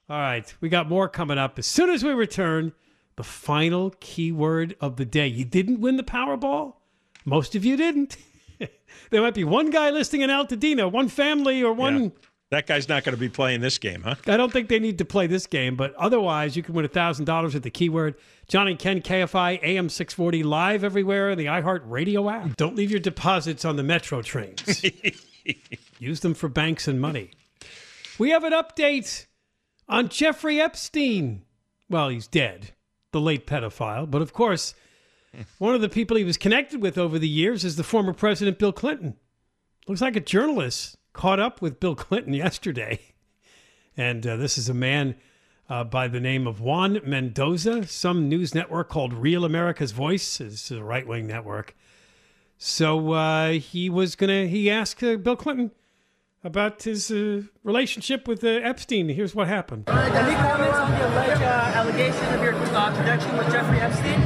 All 0.09 0.19
right, 0.19 0.53
we 0.61 0.69
got 0.69 0.89
more 0.89 1.09
coming 1.09 1.39
up. 1.39 1.59
As 1.59 1.67
soon 1.67 1.91
as 1.91 2.03
we 2.03 2.11
return, 2.11 2.73
the 3.21 3.25
final 3.25 3.93
keyword 4.01 4.75
of 4.81 4.97
the 4.97 5.05
day. 5.05 5.27
You 5.27 5.45
didn't 5.45 5.81
win 5.81 5.99
the 5.99 6.03
Powerball? 6.03 6.77
Most 7.27 7.55
of 7.55 7.67
you 7.67 7.77
didn't. 7.77 8.17
there 9.11 9.21
might 9.21 9.35
be 9.35 9.45
one 9.45 9.69
guy 9.69 9.91
listing 9.91 10.23
in 10.23 10.31
Altadena, 10.31 10.91
one 10.91 11.09
family, 11.09 11.63
or 11.63 11.73
one. 11.73 12.05
Yeah. 12.05 12.11
That 12.51 12.67
guy's 12.67 12.89
not 12.89 13.05
going 13.05 13.15
to 13.15 13.21
be 13.21 13.29
playing 13.29 13.61
this 13.61 13.77
game, 13.77 14.03
huh? 14.03 14.15
I 14.27 14.37
don't 14.37 14.53
think 14.53 14.69
they 14.69 14.81
need 14.81 14.99
to 14.99 15.05
play 15.05 15.27
this 15.27 15.47
game, 15.47 15.77
but 15.77 15.95
otherwise, 15.95 16.57
you 16.57 16.63
can 16.63 16.75
win 16.75 16.87
$1,000 16.89 17.55
with 17.55 17.63
the 17.63 17.71
keyword. 17.71 18.15
John 18.49 18.67
and 18.67 18.79
Ken, 18.79 19.03
KFI, 19.03 19.63
AM 19.63 19.89
640, 19.89 20.43
live 20.43 20.83
everywhere 20.83 21.31
in 21.31 21.39
the 21.39 21.45
iHeart 21.45 21.83
Radio 21.85 22.29
app. 22.29 22.57
Don't 22.57 22.75
leave 22.75 22.91
your 22.91 23.01
deposits 23.01 23.65
on 23.65 23.77
the 23.77 23.85
Metro 23.85 24.23
trains. 24.23 24.83
Use 25.99 26.21
them 26.21 26.35
for 26.35 26.49
banks 26.49 26.89
and 26.89 27.01
money. 27.01 27.31
We 28.19 28.31
have 28.31 28.45
an 28.45 28.53
update 28.53 29.27
on 29.89 30.09
Jeffrey 30.09 30.61
Epstein. 30.61 31.43
Well, 31.89 32.09
he's 32.09 32.27
dead, 32.27 32.73
the 33.13 33.21
late 33.21 33.47
pedophile. 33.47 34.11
But 34.11 34.23
of 34.23 34.33
course, 34.33 34.75
one 35.59 35.75
of 35.75 35.81
the 35.81 35.89
people 35.89 36.17
he 36.17 36.25
was 36.25 36.37
connected 36.37 36.81
with 36.81 36.99
over 36.99 37.19
the 37.19 37.29
years 37.29 37.65
is 37.65 37.77
the 37.77 37.85
former 37.85 38.13
President 38.13 38.59
Bill 38.59 38.73
Clinton. 38.73 39.17
Looks 39.87 40.01
like 40.01 40.17
a 40.17 40.21
journalist 40.21 40.97
caught 41.13 41.41
up 41.41 41.61
with 41.61 41.81
Bill 41.81 41.95
Clinton 41.95 42.35
yesterday. 42.35 43.01
And 43.97 44.27
uh, 44.27 44.37
this 44.37 44.57
is 44.57 44.69
a 44.69 44.75
man 44.75 45.17
uh, 45.69 45.85
by 45.85 46.09
the 46.09 46.21
name 46.21 46.47
of 46.47 46.61
Juan 46.61 47.01
Mendoza. 47.05 47.87
Some 47.87 48.29
news 48.29 48.55
network 48.55 48.89
called 48.89 49.13
Real 49.13 49.45
America's 49.45 49.93
Voice. 49.93 50.39
This 50.39 50.71
is 50.71 50.79
a 50.79 50.85
right 50.85 51.07
wing 51.07 51.27
network. 51.27 51.77
So 52.63 53.13
uh, 53.13 53.53
he 53.53 53.89
was 53.89 54.17
going 54.17 54.29
to, 54.29 54.47
he 54.47 54.71
asked 54.71 55.03
uh, 55.03 55.17
Bill 55.17 55.35
Clinton, 55.35 55.71
about 56.45 56.83
his 56.83 57.11
uh, 57.11 57.43
relationship 57.65 58.29
with 58.29 58.45
uh, 58.45 58.49
Epstein. 58.49 59.09
Here's 59.09 59.35
what 59.35 59.49
happened. 59.49 59.89
Any 59.89 60.35
comments 60.35 60.77
on 60.77 60.91
the 60.91 61.09
alleged 61.09 61.43
uh, 61.43 61.73
allegation 61.75 62.35
of 62.35 62.43
your 62.43 62.55
uh, 62.55 62.95
connection 62.95 63.35
with 63.39 63.51
Jeffrey 63.51 63.81
Epstein? 63.81 64.21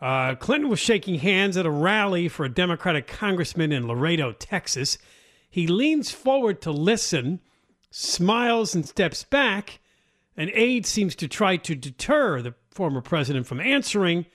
Uh, 0.00 0.36
Clinton 0.36 0.70
was 0.70 0.78
shaking 0.78 1.16
hands 1.16 1.56
at 1.56 1.66
a 1.66 1.70
rally 1.70 2.28
for 2.28 2.44
a 2.44 2.48
Democratic 2.48 3.08
congressman 3.08 3.72
in 3.72 3.88
Laredo, 3.88 4.30
Texas. 4.30 4.98
He 5.50 5.66
leans 5.66 6.12
forward 6.12 6.60
to 6.62 6.70
listen, 6.70 7.40
smiles, 7.90 8.74
and 8.74 8.86
steps 8.86 9.24
back. 9.24 9.80
An 10.36 10.50
aide 10.54 10.86
seems 10.86 11.14
to 11.16 11.28
try 11.28 11.56
to 11.56 11.74
deter 11.74 12.42
the 12.42 12.54
former 12.70 13.00
president 13.00 13.46
from 13.46 13.60
answering. 13.60 14.26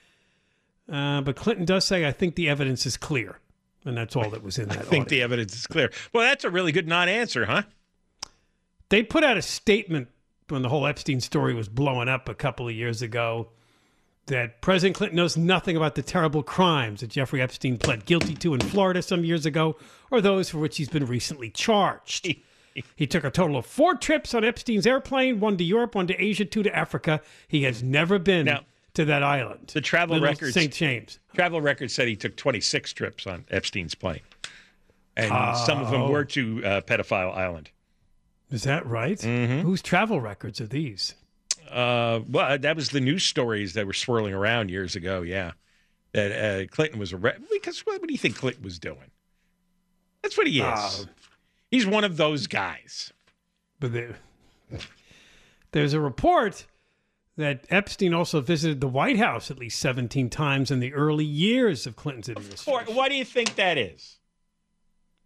Uh, 0.90 1.22
but 1.22 1.36
Clinton 1.36 1.64
does 1.64 1.84
say, 1.84 2.06
I 2.06 2.12
think 2.12 2.34
the 2.34 2.48
evidence 2.48 2.84
is 2.84 2.96
clear. 2.96 3.38
And 3.86 3.96
that's 3.96 4.16
all 4.16 4.30
that 4.30 4.42
was 4.42 4.58
in 4.58 4.68
that. 4.70 4.78
I 4.78 4.82
think 4.82 5.06
audio. 5.06 5.16
the 5.18 5.22
evidence 5.22 5.54
is 5.54 5.66
clear. 5.66 5.90
Well, 6.12 6.24
that's 6.24 6.44
a 6.44 6.50
really 6.50 6.72
good 6.72 6.88
non-answer, 6.88 7.46
huh? 7.46 7.62
They 8.90 9.02
put 9.02 9.24
out 9.24 9.36
a 9.36 9.42
statement 9.42 10.08
when 10.48 10.62
the 10.62 10.68
whole 10.68 10.86
Epstein 10.86 11.20
story 11.20 11.54
was 11.54 11.68
blowing 11.68 12.08
up 12.08 12.28
a 12.28 12.34
couple 12.34 12.68
of 12.68 12.74
years 12.74 13.00
ago 13.00 13.48
that 14.26 14.60
President 14.60 14.96
Clinton 14.96 15.16
knows 15.16 15.36
nothing 15.36 15.76
about 15.76 15.94
the 15.94 16.02
terrible 16.02 16.42
crimes 16.42 17.00
that 17.00 17.10
Jeffrey 17.10 17.42
Epstein 17.42 17.78
pled 17.78 18.06
guilty 18.06 18.34
to 18.34 18.54
in 18.54 18.60
Florida 18.60 19.02
some 19.02 19.24
years 19.24 19.44
ago 19.46 19.76
or 20.10 20.20
those 20.20 20.50
for 20.50 20.58
which 20.58 20.76
he's 20.76 20.88
been 20.88 21.06
recently 21.06 21.50
charged. 21.50 22.26
he 22.96 23.06
took 23.06 23.24
a 23.24 23.30
total 23.30 23.56
of 23.56 23.66
four 23.66 23.94
trips 23.94 24.34
on 24.34 24.44
Epstein's 24.44 24.86
airplane 24.86 25.40
one 25.40 25.56
to 25.56 25.64
Europe, 25.64 25.94
one 25.94 26.06
to 26.08 26.22
Asia, 26.22 26.44
two 26.44 26.62
to 26.62 26.74
Africa. 26.76 27.20
He 27.48 27.62
has 27.64 27.82
never 27.82 28.18
been 28.18 28.46
Now, 28.46 28.60
to 28.94 29.04
that 29.04 29.22
island. 29.22 29.70
the 29.74 29.80
travel 29.80 30.20
records- 30.20 30.54
St. 30.54 30.72
James. 30.72 31.18
Travel 31.34 31.60
records 31.60 31.94
said 31.94 32.08
he 32.08 32.16
took 32.16 32.36
26 32.36 32.92
trips 32.92 33.26
on 33.26 33.44
Epstein's 33.50 33.94
plane, 33.94 34.20
and 35.16 35.30
some 35.56 35.80
of 35.80 35.90
them 35.90 36.02
Oh. 36.02 36.10
were 36.10 36.24
to 36.24 36.64
uh, 36.64 36.80
Pedophile 36.80 37.36
Island. 37.36 37.70
Is 38.50 38.62
that 38.64 38.86
right? 38.86 39.18
Mm-hmm. 39.18 39.60
Whose 39.66 39.82
travel 39.82 40.20
records 40.20 40.60
are 40.60 40.66
these? 40.66 41.14
Uh, 41.70 42.20
well, 42.28 42.58
that 42.58 42.76
was 42.76 42.90
the 42.90 43.00
news 43.00 43.24
stories 43.24 43.72
that 43.74 43.86
were 43.86 43.92
swirling 43.94 44.34
around 44.34 44.70
years 44.70 44.94
ago. 44.96 45.22
Yeah, 45.22 45.52
that 46.12 46.30
uh, 46.32 46.66
Clinton 46.72 46.98
was 47.00 47.12
arrested 47.12 47.44
because 47.52 47.80
what, 47.86 48.00
what 48.00 48.06
do 48.08 48.12
you 48.14 48.18
think 48.18 48.36
Clinton 48.36 48.62
was 48.62 48.78
doing? 48.78 49.10
That's 50.22 50.36
what 50.36 50.46
he 50.46 50.58
is. 50.60 50.64
Uh, 50.64 51.04
He's 51.74 51.86
one 51.86 52.04
of 52.04 52.16
those 52.16 52.46
guys. 52.46 53.12
But 53.80 53.92
there, 53.92 54.16
there's 55.72 55.92
a 55.92 56.00
report 56.00 56.66
that 57.36 57.64
Epstein 57.68 58.14
also 58.14 58.40
visited 58.40 58.80
the 58.80 58.86
White 58.86 59.16
House 59.18 59.50
at 59.50 59.58
least 59.58 59.80
17 59.80 60.30
times 60.30 60.70
in 60.70 60.78
the 60.78 60.94
early 60.94 61.24
years 61.24 61.84
of 61.86 61.96
Clinton's 61.96 62.28
Or 62.28 62.40
administration. 62.80 62.94
what 62.94 63.08
do 63.10 63.16
you 63.16 63.24
think 63.24 63.56
that 63.56 63.76
is? 63.76 64.20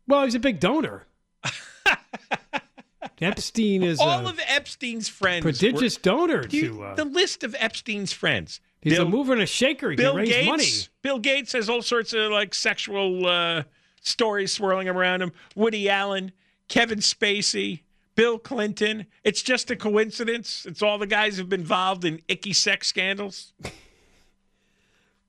Well, 0.07 0.25
he's 0.25 0.35
a 0.35 0.39
big 0.41 0.59
donor. 0.59 1.05
Epstein 3.21 3.83
is 3.83 3.99
All 4.01 4.27
a 4.27 4.31
of 4.31 4.41
Epstein's 4.47 5.09
friends. 5.09 5.45
were- 5.45 5.51
prodigious 5.53 5.97
donor 5.97 6.43
Do 6.45 6.57
you- 6.57 6.69
to. 6.69 6.83
Uh, 6.85 6.95
the 6.95 7.05
list 7.05 7.43
of 7.45 7.55
Epstein's 7.59 8.13
friends. 8.13 8.61
he's 8.81 8.95
Bill, 8.95 9.07
a 9.07 9.09
mover 9.09 9.33
and 9.33 9.43
a 9.43 9.47
shaker. 9.47 9.91
He 9.91 9.97
Bill 9.97 10.13
can 10.13 10.21
raise 10.21 10.29
Gates. 10.31 10.47
money. 10.47 10.69
Bill 11.03 11.19
Gates 11.19 11.53
has 11.53 11.69
all 11.69 11.83
sorts 11.83 12.13
of 12.13 12.31
like 12.31 12.55
sexual 12.55 13.27
uh, 13.27 13.63
stories 14.09 14.53
swirling 14.53 14.89
around 14.89 15.23
him. 15.23 15.33
Woody 15.55 15.89
Allen, 15.89 16.33
Kevin 16.69 16.99
Spacey, 16.99 17.81
Bill 18.15 18.39
Clinton. 18.39 19.07
It's 19.25 19.43
just 19.43 19.71
a 19.71 19.77
coincidence. 19.77 20.67
It's 20.67 20.83
all 20.83 20.99
the 20.99 21.07
guys 21.07 21.37
who've 21.37 21.49
been 21.49 21.61
involved 21.61 22.05
in 22.05 22.21
icky 22.29 22.53
sex 22.53 22.89
scandals. 22.89 23.53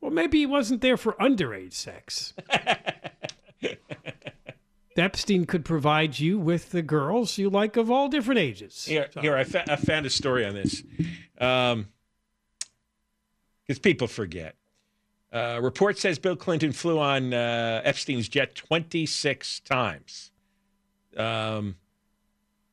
Well, 0.01 0.11
maybe 0.11 0.37
he 0.37 0.45
wasn't 0.45 0.79
there 0.79 0.95
for 0.95 1.11
underage 1.19 1.73
sex. 1.73 2.33
Epstein 4.95 5.45
could 5.45 5.65
provide 5.65 6.19
you 6.19 6.39
with 6.39 6.71
the 6.71 6.81
girls 6.81 7.37
you 7.37 7.49
like 7.49 7.75
of 7.77 7.89
all 7.91 8.07
different 8.09 8.39
ages. 8.39 8.85
Here, 8.85 9.07
So- 9.13 9.21
here 9.21 9.35
I, 9.35 9.43
fa- 9.43 9.71
I 9.71 9.75
found 9.75 10.05
a 10.05 10.09
story 10.09 10.45
on 10.45 10.53
this. 10.53 10.83
Um, 11.39 11.87
because 13.67 13.79
people 13.79 14.07
forget. 14.07 14.55
Uh, 15.31 15.59
report 15.61 15.97
says 15.97 16.17
Bill 16.17 16.35
Clinton 16.35 16.71
flew 16.71 16.99
on 16.99 17.33
uh, 17.33 17.81
Epstein's 17.83 18.27
jet 18.27 18.55
26 18.55 19.59
times. 19.61 20.31
Um, 21.15 21.75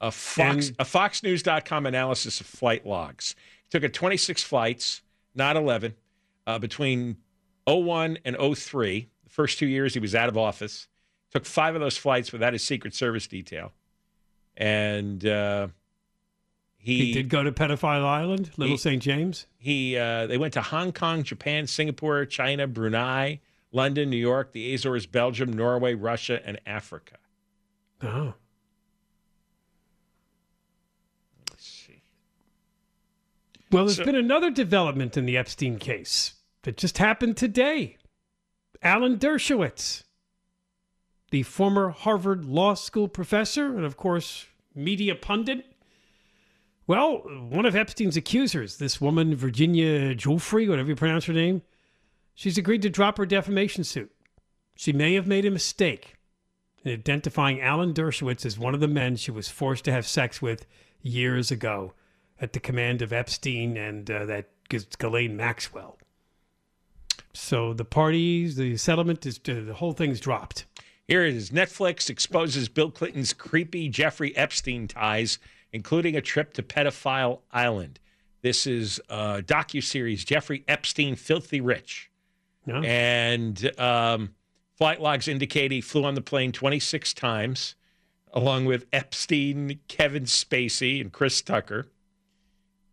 a 0.00 0.10
Fox 0.10 0.68
And- 0.68 0.76
a 0.78 0.84
FoxNews.com 0.84 1.86
analysis 1.86 2.40
of 2.40 2.46
flight 2.46 2.86
logs. 2.86 3.34
He 3.64 3.68
took 3.70 3.84
at 3.84 3.92
26 3.92 4.42
flights, 4.42 5.02
not 5.34 5.56
11, 5.56 5.94
uh, 6.46 6.58
between 6.58 7.16
01 7.66 8.18
and 8.24 8.36
03. 8.36 9.08
The 9.24 9.30
first 9.30 9.58
two 9.58 9.66
years 9.66 9.94
he 9.94 10.00
was 10.00 10.14
out 10.14 10.28
of 10.28 10.38
office. 10.38 10.88
Took 11.32 11.44
five 11.44 11.74
of 11.74 11.80
those 11.80 11.96
flights 11.96 12.32
without 12.32 12.52
his 12.52 12.62
Secret 12.64 12.94
Service 12.94 13.26
detail. 13.26 13.72
And 14.56 15.26
uh, 16.94 17.02
he 17.04 17.12
did 17.12 17.28
go 17.28 17.42
to 17.42 17.50
Pedophile 17.52 18.04
Island, 18.04 18.50
Little 18.56 18.74
He- 18.74 18.78
St. 18.78 19.02
James. 19.02 19.46
he 19.58 19.96
uh, 19.96 20.26
they 20.26 20.38
went 20.38 20.52
to 20.54 20.62
Hong 20.62 20.92
Kong, 20.92 21.22
Japan, 21.22 21.66
Singapore, 21.66 22.24
China, 22.26 22.66
Brunei, 22.66 23.40
London, 23.72 24.08
New 24.10 24.16
York, 24.16 24.52
the 24.52 24.72
Azores, 24.74 25.06
Belgium, 25.06 25.52
Norway, 25.52 25.94
Russia, 25.94 26.40
and 26.46 26.60
Africa. 26.66 27.16
Oh. 28.02 28.34
Let's 31.50 31.66
see. 31.66 32.02
Well, 33.70 33.84
there's 33.86 33.96
So- 33.96 34.04
been 34.04 34.14
another 34.14 34.50
development 34.50 35.16
in 35.16 35.26
the 35.26 35.36
Epstein 35.36 35.78
case 35.78 36.34
that 36.62 36.76
just 36.76 36.98
happened 36.98 37.36
today. 37.36 37.96
Alan 38.82 39.18
Dershowitz, 39.18 40.04
the 41.30 41.42
former 41.42 41.90
Harvard 41.90 42.44
Law 42.44 42.74
School 42.74 43.08
professor 43.08 43.66
and, 43.74 43.84
of 43.84 43.96
course, 43.96 44.46
media 44.74 45.14
pundit. 45.14 45.66
Well, 46.86 47.18
one 47.48 47.66
of 47.66 47.74
Epstein's 47.74 48.16
accusers, 48.16 48.76
this 48.76 49.00
woman, 49.00 49.34
Virginia 49.34 50.14
Joffrey, 50.14 50.68
whatever 50.68 50.90
you 50.90 50.96
pronounce 50.96 51.24
her 51.24 51.32
name, 51.32 51.62
she's 52.34 52.58
agreed 52.58 52.82
to 52.82 52.90
drop 52.90 53.18
her 53.18 53.26
defamation 53.26 53.82
suit. 53.82 54.12
She 54.76 54.92
may 54.92 55.14
have 55.14 55.26
made 55.26 55.44
a 55.44 55.50
mistake 55.50 56.14
in 56.84 56.92
identifying 56.92 57.60
Alan 57.60 57.92
Dershowitz 57.92 58.46
as 58.46 58.58
one 58.58 58.74
of 58.74 58.80
the 58.80 58.86
men 58.86 59.16
she 59.16 59.32
was 59.32 59.48
forced 59.48 59.84
to 59.86 59.92
have 59.92 60.06
sex 60.06 60.40
with 60.40 60.66
years 61.02 61.50
ago 61.50 61.92
at 62.40 62.52
the 62.52 62.60
command 62.60 63.02
of 63.02 63.12
Epstein 63.12 63.76
and 63.76 64.08
uh, 64.10 64.24
that 64.26 64.50
Ghislaine 64.68 65.36
Maxwell. 65.36 65.98
So 67.32 67.72
the 67.72 67.84
parties, 67.84 68.56
the 68.56 68.76
settlement 68.76 69.26
is 69.26 69.38
the 69.38 69.74
whole 69.74 69.92
thing's 69.92 70.20
dropped. 70.20 70.66
Here 71.08 71.24
it 71.24 71.34
is. 71.34 71.50
Netflix 71.50 72.10
exposes 72.10 72.68
Bill 72.68 72.90
Clinton's 72.90 73.32
creepy 73.32 73.88
Jeffrey 73.88 74.36
Epstein 74.36 74.88
ties, 74.88 75.38
including 75.72 76.16
a 76.16 76.20
trip 76.20 76.52
to 76.54 76.62
Pedophile 76.62 77.40
Island. 77.52 77.98
This 78.42 78.66
is 78.66 79.00
a 79.08 79.42
docu-series, 79.42 80.24
Jeffrey 80.24 80.64
Epstein, 80.68 81.16
Filthy 81.16 81.60
Rich. 81.60 82.10
No? 82.64 82.82
And 82.82 83.78
um, 83.78 84.34
flight 84.76 85.00
logs 85.00 85.26
indicate 85.26 85.72
he 85.72 85.80
flew 85.80 86.04
on 86.04 86.14
the 86.14 86.20
plane 86.20 86.52
26 86.52 87.12
times, 87.14 87.74
along 88.32 88.66
with 88.66 88.86
Epstein, 88.92 89.80
Kevin 89.88 90.24
Spacey, 90.24 91.00
and 91.00 91.12
Chris 91.12 91.42
Tucker. 91.42 91.86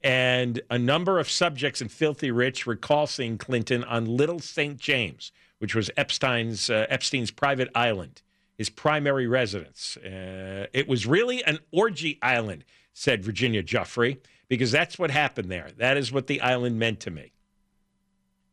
And 0.03 0.61
a 0.69 0.79
number 0.79 1.19
of 1.19 1.29
subjects 1.29 1.81
in 1.81 1.87
Filthy 1.87 2.31
Rich 2.31 2.65
recall 2.65 3.05
seeing 3.07 3.37
Clinton 3.37 3.83
on 3.83 4.05
Little 4.05 4.39
St. 4.39 4.77
James, 4.77 5.31
which 5.59 5.75
was 5.75 5.91
Epstein's, 5.95 6.69
uh, 6.69 6.87
Epstein's 6.89 7.29
private 7.29 7.69
island, 7.75 8.22
his 8.57 8.69
primary 8.69 9.27
residence. 9.27 9.97
Uh, 9.97 10.67
it 10.73 10.87
was 10.87 11.05
really 11.05 11.43
an 11.43 11.59
orgy 11.71 12.19
island, 12.21 12.63
said 12.93 13.23
Virginia 13.23 13.63
Giuffre, 13.63 14.19
because 14.47 14.71
that's 14.71 14.99
what 14.99 15.11
happened 15.11 15.49
there. 15.49 15.71
That 15.77 15.97
is 15.97 16.11
what 16.11 16.27
the 16.27 16.41
island 16.41 16.77
meant 16.77 16.99
to 17.01 17.11
me. 17.11 17.33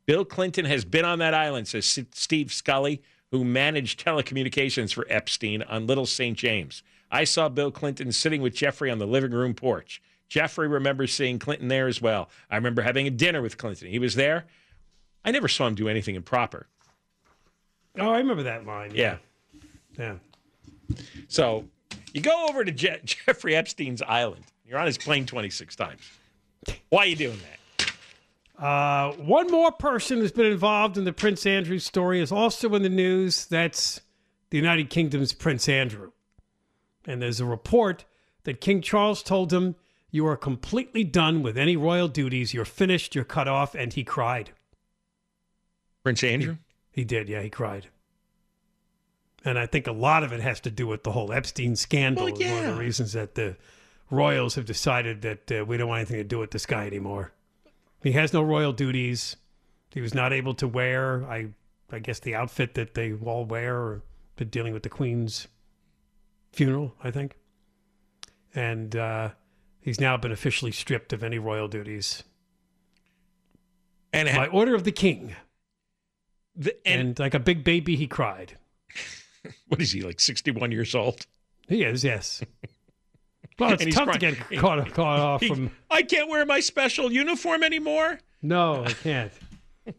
Bill 0.06 0.24
Clinton 0.24 0.64
has 0.64 0.84
been 0.84 1.04
on 1.04 1.18
that 1.20 1.34
island, 1.34 1.68
says 1.68 1.98
Steve 2.12 2.52
Scully, 2.52 3.02
who 3.30 3.44
managed 3.44 4.04
telecommunications 4.04 4.92
for 4.92 5.06
Epstein 5.08 5.62
on 5.62 5.86
Little 5.86 6.06
St. 6.06 6.36
James. 6.36 6.82
I 7.10 7.24
saw 7.24 7.48
Bill 7.48 7.70
Clinton 7.70 8.10
sitting 8.12 8.42
with 8.42 8.54
Jeffrey 8.54 8.90
on 8.90 8.98
the 8.98 9.06
living 9.06 9.32
room 9.32 9.54
porch. 9.54 10.02
Jeffrey 10.28 10.68
remembers 10.68 11.12
seeing 11.12 11.38
Clinton 11.38 11.68
there 11.68 11.88
as 11.88 12.00
well. 12.00 12.30
I 12.50 12.56
remember 12.56 12.82
having 12.82 13.06
a 13.06 13.10
dinner 13.10 13.42
with 13.42 13.58
Clinton. 13.58 13.88
He 13.88 13.98
was 13.98 14.14
there. 14.14 14.46
I 15.24 15.32
never 15.32 15.48
saw 15.48 15.66
him 15.66 15.74
do 15.74 15.88
anything 15.88 16.14
improper. 16.14 16.68
Oh, 17.98 18.10
I 18.10 18.18
remember 18.18 18.44
that 18.44 18.64
line. 18.64 18.92
Yeah. 18.94 19.02
Yeah. 19.02 19.16
So 21.28 21.64
you 22.12 22.20
go 22.20 22.46
over 22.48 22.64
to 22.64 22.72
Je- 22.72 23.00
Jeffrey 23.04 23.54
Epstein's 23.54 24.02
island. 24.02 24.44
You're 24.66 24.78
on 24.78 24.86
his 24.86 24.98
plane 24.98 25.26
26 25.26 25.76
times. 25.76 26.00
Why 26.90 27.00
are 27.00 27.06
you 27.06 27.16
doing 27.16 27.38
that? 27.38 28.64
Uh, 28.64 29.12
one 29.14 29.50
more 29.50 29.72
person 29.72 30.18
who's 30.18 30.32
been 30.32 30.46
involved 30.46 30.98
in 30.98 31.04
the 31.04 31.12
Prince 31.12 31.46
Andrew 31.46 31.78
story 31.78 32.20
is 32.20 32.30
also 32.30 32.74
in 32.74 32.82
the 32.82 32.88
news. 32.88 33.46
That's 33.46 34.02
the 34.50 34.58
United 34.58 34.90
Kingdom's 34.90 35.32
Prince 35.32 35.68
Andrew. 35.68 36.12
And 37.06 37.22
there's 37.22 37.40
a 37.40 37.46
report 37.46 38.04
that 38.44 38.60
King 38.60 38.82
Charles 38.82 39.22
told 39.22 39.52
him, 39.52 39.76
You 40.10 40.26
are 40.26 40.36
completely 40.36 41.04
done 41.04 41.42
with 41.42 41.56
any 41.56 41.76
royal 41.76 42.08
duties. 42.08 42.52
You're 42.52 42.66
finished. 42.66 43.14
You're 43.14 43.24
cut 43.24 43.48
off. 43.48 43.74
And 43.74 43.92
he 43.92 44.04
cried. 44.04 44.50
Prince 46.02 46.22
Andrew? 46.22 46.58
He 46.92 47.04
did. 47.04 47.28
Yeah, 47.28 47.40
he 47.42 47.50
cried. 47.50 47.88
And 49.44 49.58
I 49.58 49.66
think 49.66 49.86
a 49.86 49.92
lot 49.92 50.22
of 50.22 50.32
it 50.32 50.40
has 50.40 50.60
to 50.60 50.70
do 50.70 50.86
with 50.86 51.02
the 51.02 51.12
whole 51.12 51.32
Epstein 51.32 51.74
scandal. 51.76 52.24
Well, 52.24 52.34
is 52.34 52.40
One 52.40 52.58
of 52.58 52.64
yeah. 52.64 52.70
the 52.72 52.78
reasons 52.78 53.12
that 53.14 53.34
the 53.34 53.56
royals 54.10 54.54
have 54.56 54.66
decided 54.66 55.22
that 55.22 55.52
uh, 55.52 55.64
we 55.64 55.76
don't 55.76 55.88
want 55.88 56.00
anything 56.00 56.18
to 56.18 56.24
do 56.24 56.38
with 56.38 56.50
this 56.50 56.66
guy 56.66 56.86
anymore. 56.86 57.32
He 58.02 58.12
has 58.12 58.32
no 58.32 58.42
royal 58.42 58.72
duties. 58.72 59.36
He 59.90 60.00
was 60.00 60.14
not 60.14 60.32
able 60.32 60.54
to 60.54 60.68
wear, 60.68 61.24
I, 61.24 61.48
I 61.90 61.98
guess, 62.00 62.20
the 62.20 62.34
outfit 62.34 62.74
that 62.74 62.94
they 62.94 63.12
all 63.12 63.44
wear, 63.44 63.76
or 63.76 64.02
been 64.36 64.48
dealing 64.48 64.72
with 64.72 64.82
the 64.82 64.88
Queen's 64.88 65.48
funeral, 66.52 66.94
I 67.02 67.10
think. 67.10 67.36
And 68.54 68.94
uh, 68.96 69.30
he's 69.80 70.00
now 70.00 70.16
been 70.16 70.32
officially 70.32 70.72
stripped 70.72 71.12
of 71.12 71.22
any 71.22 71.38
royal 71.38 71.68
duties 71.68 72.24
And, 74.12 74.28
by 74.28 74.46
order 74.48 74.74
of 74.74 74.84
the 74.84 74.92
king. 74.92 75.34
the, 76.56 76.74
and, 76.86 77.00
And 77.00 77.18
like 77.18 77.34
a 77.34 77.40
big 77.40 77.64
baby, 77.64 77.96
he 77.96 78.06
cried. 78.06 78.56
what 79.68 79.80
is 79.80 79.92
he, 79.92 80.02
like 80.02 80.20
61 80.20 80.72
years 80.72 80.94
old? 80.94 81.26
He 81.68 81.82
is, 81.84 82.04
yes. 82.04 82.42
Well, 83.58 83.74
it's 83.78 83.94
tough 83.94 84.12
to 84.12 84.18
get 84.18 84.38
caught, 84.58 84.90
caught 84.94 85.20
off 85.20 85.42
He- 85.42 85.48
from. 85.48 85.70
I 85.90 86.00
can't 86.00 86.30
wear 86.30 86.46
my 86.46 86.60
special 86.60 87.12
uniform 87.12 87.62
anymore. 87.62 88.18
No, 88.40 88.84
I 88.86 88.92
can't. 88.94 89.32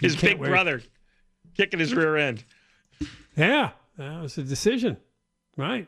His 0.00 0.14
can't 0.16 0.32
big 0.32 0.38
wear- 0.40 0.50
brother 0.50 0.82
kicking 1.56 1.78
his 1.80 1.94
rear 1.94 2.16
end. 2.16 2.44
Yeah, 3.36 3.70
that 3.96 4.20
was 4.20 4.36
a 4.38 4.42
decision, 4.42 4.96
right? 5.56 5.86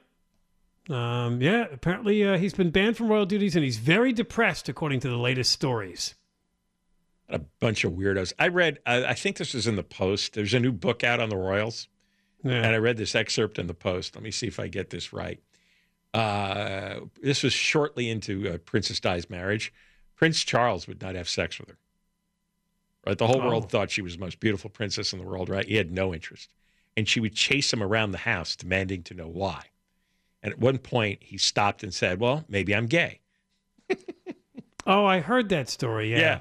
Um, 0.88 1.40
yeah, 1.42 1.66
apparently 1.72 2.24
uh, 2.24 2.38
he's 2.38 2.54
been 2.54 2.70
banned 2.70 2.96
from 2.96 3.08
royal 3.08 3.26
duties, 3.26 3.56
and 3.56 3.64
he's 3.64 3.78
very 3.78 4.12
depressed, 4.12 4.68
according 4.68 5.00
to 5.00 5.08
the 5.08 5.16
latest 5.18 5.50
stories. 5.52 6.14
A 7.32 7.38
bunch 7.38 7.84
of 7.84 7.92
weirdos. 7.92 8.32
I 8.38 8.49
read, 8.49 8.78
I, 8.84 9.04
I 9.06 9.14
think 9.14 9.37
this 9.37 9.54
was 9.54 9.66
in 9.66 9.76
the 9.76 9.82
Post. 9.84 10.32
There's 10.34 10.52
a 10.54 10.60
new 10.60 10.72
book 10.72 11.04
out 11.04 11.20
on 11.20 11.28
the 11.28 11.37
Royals. 11.37 11.87
Yeah. 12.42 12.52
And 12.54 12.66
I 12.75 12.78
read 12.78 12.96
this 12.96 13.14
excerpt 13.14 13.58
in 13.58 13.66
the 13.68 13.75
Post. 13.75 14.14
Let 14.16 14.25
me 14.25 14.30
see 14.30 14.46
if 14.49 14.58
I 14.58 14.66
get 14.66 14.90
this 14.90 15.12
right. 15.12 15.40
Uh, 16.12 17.00
this 17.22 17.42
was 17.44 17.52
shortly 17.52 18.10
into 18.10 18.49
uh, 18.54 18.58
Princess 18.58 18.99
Di's 18.99 19.30
marriage. 19.30 19.72
Prince 20.16 20.42
Charles 20.42 20.88
would 20.88 21.00
not 21.00 21.14
have 21.14 21.28
sex 21.28 21.58
with 21.60 21.68
her. 21.68 21.78
Right? 23.06 23.16
The 23.16 23.26
whole 23.28 23.40
Oh. 23.42 23.46
world 23.49 23.70
thought 23.70 23.90
she 23.90 24.02
was 24.02 24.14
the 24.16 24.20
most 24.20 24.40
beautiful 24.40 24.68
princess 24.70 25.12
in 25.12 25.18
the 25.20 25.25
world, 25.25 25.49
right? 25.49 25.64
He 25.66 25.76
had 25.76 25.92
no 25.92 26.12
interest. 26.12 26.52
And 26.96 27.08
she 27.08 27.20
would 27.20 27.34
chase 27.34 27.72
him 27.72 27.82
around 27.82 28.10
the 28.10 28.18
house, 28.18 28.56
demanding 28.56 29.02
to 29.04 29.14
know 29.14 29.28
why. 29.28 29.66
And 30.42 30.52
at 30.52 30.58
one 30.58 30.78
point, 30.78 31.22
he 31.22 31.38
stopped 31.38 31.82
and 31.84 31.94
said, 31.94 32.18
Well, 32.18 32.44
maybe 32.49 32.75
I'm 32.75 32.87
gay. 32.87 33.20
oh, 34.87 35.04
I 35.04 35.20
heard 35.20 35.49
that 35.50 35.68
story. 35.68 36.10
Yeah, 36.10 36.18
Yeah. 36.18 36.40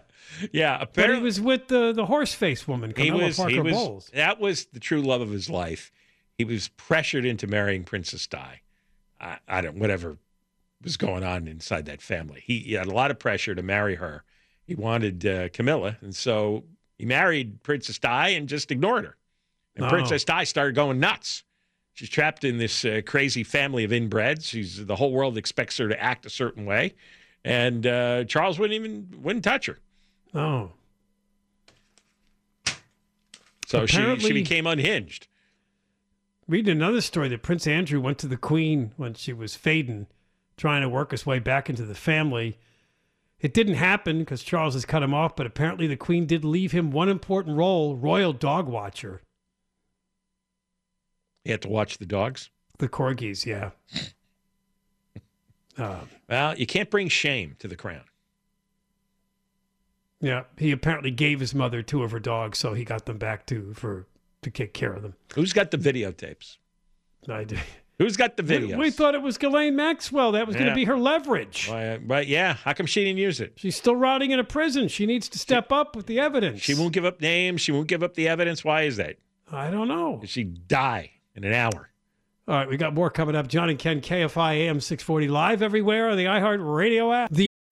Yeah. 0.51 0.77
but 0.79 0.89
apparently, 0.89 1.17
he 1.19 1.23
was 1.23 1.41
with 1.41 1.67
the 1.67 1.91
the 1.93 2.05
horse 2.05 2.33
face 2.33 2.67
woman, 2.67 2.93
he 2.95 3.07
Camilla 3.07 3.25
was, 3.25 3.37
Parker 3.37 3.51
he 3.51 3.59
was, 3.59 3.73
Bowles. 3.73 4.11
that 4.13 4.39
was 4.39 4.65
the 4.67 4.79
true 4.79 5.01
love 5.01 5.21
of 5.21 5.29
his 5.31 5.49
life. 5.49 5.91
He 6.37 6.45
was 6.45 6.69
pressured 6.69 7.25
into 7.25 7.47
marrying 7.47 7.83
Princess 7.83 8.25
Di. 8.27 8.61
I, 9.19 9.37
I 9.47 9.61
don't, 9.61 9.77
whatever 9.77 10.17
was 10.81 10.95
going 10.95 11.23
on 11.25 11.47
inside 11.47 11.85
that 11.87 12.01
family. 12.01 12.41
He, 12.45 12.59
he 12.59 12.73
had 12.73 12.87
a 12.87 12.93
lot 12.93 13.11
of 13.11 13.19
pressure 13.19 13.53
to 13.53 13.61
marry 13.61 13.95
her. 13.95 14.23
He 14.65 14.75
wanted 14.75 15.25
uh, 15.25 15.49
Camilla, 15.49 15.97
and 15.99 16.15
so 16.15 16.63
he 16.97 17.05
married 17.05 17.61
Princess 17.63 17.99
Di 17.99 18.29
and 18.29 18.47
just 18.47 18.71
ignored 18.71 19.03
her. 19.05 19.17
And 19.75 19.85
Oh. 19.85 19.89
Princess 19.89 20.23
Di 20.23 20.43
started 20.45 20.75
going 20.75 20.99
nuts. 20.99 21.43
She's 21.93 22.09
trapped 22.09 22.45
in 22.45 22.57
this 22.59 22.85
uh, 22.85 23.01
crazy 23.05 23.43
family 23.43 23.83
of 23.83 23.91
inbreds. 23.91 24.45
She's 24.45 24.85
the 24.85 24.95
whole 24.95 25.11
world 25.11 25.37
expects 25.37 25.77
her 25.79 25.89
to 25.89 26.01
act 26.01 26.25
a 26.25 26.29
certain 26.29 26.65
way, 26.65 26.93
and 27.43 27.85
uh, 27.85 28.23
Charles 28.23 28.57
wouldn't 28.57 28.75
even 28.79 29.21
wouldn't 29.21 29.43
touch 29.43 29.65
her. 29.65 29.79
Oh, 30.33 30.71
So 33.65 33.85
she 33.85 34.17
she 34.19 34.33
became 34.33 34.65
unhinged. 34.65 35.27
reading 36.47 36.71
another 36.75 37.01
story 37.01 37.27
that 37.29 37.43
Prince 37.43 37.67
Andrew 37.67 38.01
went 38.01 38.17
to 38.19 38.27
the 38.27 38.37
Queen 38.37 38.93
when 38.97 39.13
she 39.13 39.31
was 39.33 39.55
fading, 39.55 40.07
trying 40.57 40.81
to 40.81 40.89
work 40.89 41.11
his 41.11 41.25
way 41.25 41.37
back 41.39 41.69
into 41.69 41.83
the 41.85 41.93
family. 41.95 42.57
It 43.39 43.53
didn't 43.53 43.75
happen 43.75 44.19
because 44.19 44.41
Charles 44.43 44.73
has 44.73 44.85
cut 44.85 45.03
him 45.03 45.13
off, 45.13 45.35
but 45.35 45.45
apparently 45.45 45.87
the 45.87 45.95
Queen 45.95 46.25
did 46.25 46.43
leave 46.43 46.71
him 46.71 46.91
one 46.91 47.09
important 47.09 47.57
role 47.57 47.95
royal 47.95 48.33
dog 48.33 48.67
watcher. 48.67 49.21
You 51.45 51.51
had 51.51 51.61
to 51.61 51.69
watch 51.69 51.99
the 51.99 52.05
dogs. 52.05 52.49
The 52.79 52.89
corgis, 52.89 53.45
yeah. 53.45 53.71
Uh, 55.77 56.01
Well, 56.27 56.57
you 56.57 56.65
can't 56.65 56.89
bring 56.89 57.07
shame 57.07 57.55
to 57.59 57.67
the 57.69 57.77
crown. 57.77 58.03
Yeah, 60.21 60.43
he 60.57 60.71
apparently 60.71 61.11
gave 61.11 61.39
his 61.39 61.55
mother 61.55 61.81
two 61.81 62.03
of 62.03 62.11
her 62.11 62.19
dogs, 62.19 62.57
so 62.57 62.73
he 62.73 62.83
got 62.83 63.05
them 63.05 63.17
back 63.17 63.45
to 63.47 63.73
for 63.73 64.07
to 64.41 64.49
take 64.49 64.73
care 64.73 64.93
of 64.93 65.01
them. 65.01 65.15
Who's 65.35 65.53
got 65.53 65.71
the 65.71 65.77
videotapes? 65.77 66.57
I 67.27 67.43
do. 67.43 67.57
Who's 67.99 68.15
got 68.15 68.37
the 68.37 68.43
We, 68.43 68.75
we 68.75 68.91
thought 68.91 69.13
it 69.13 69.21
was 69.21 69.37
Ghislaine 69.37 69.75
Maxwell. 69.75 70.31
That 70.31 70.47
was 70.47 70.55
going 70.55 70.69
to 70.69 70.73
be 70.73 70.85
her 70.85 70.97
leverage. 70.97 71.67
Why, 71.69 71.97
but 71.97 72.27
yeah, 72.27 72.53
how 72.53 72.71
come 72.71 72.85
she 72.85 73.03
didn't 73.03 73.17
use 73.17 73.41
it? 73.41 73.55
She's 73.57 73.75
still 73.75 73.95
rotting 73.95 74.31
in 74.31 74.39
a 74.39 74.43
prison. 74.45 74.87
She 74.87 75.05
needs 75.05 75.27
to 75.27 75.37
step 75.37 75.73
up 75.73 75.97
with 75.97 76.05
the 76.05 76.17
evidence. 76.17 76.61
She 76.61 76.73
won't 76.73 76.93
give 76.93 77.03
up 77.03 77.19
names. 77.19 77.59
She 77.59 77.73
won't 77.73 77.89
give 77.89 78.01
up 78.01 78.13
the 78.13 78.29
evidence. 78.29 78.63
Why 78.63 78.83
is 78.83 78.95
that? 78.95 79.17
I 79.51 79.69
don't 79.69 79.89
know. 79.89 80.21
She'd 80.23 80.65
die 80.69 81.11
in 81.35 81.43
an 81.43 81.51
hour. 81.51 81.89
All 82.47 82.55
right, 82.55 82.69
we 82.69 82.77
got 82.77 82.93
more 82.93 83.09
coming 83.09 83.35
up. 83.35 83.47
John 83.47 83.69
and 83.69 83.77
Ken, 83.77 83.99
KFI 83.99 84.55
AM 84.59 84.79
640 84.79 85.27
live 85.27 85.61
everywhere 85.61 86.09
on 86.09 86.15
the 86.15 86.25
iHeart 86.25 86.59
Radio 86.61 87.11
app. 87.11 87.31
The 87.31 87.48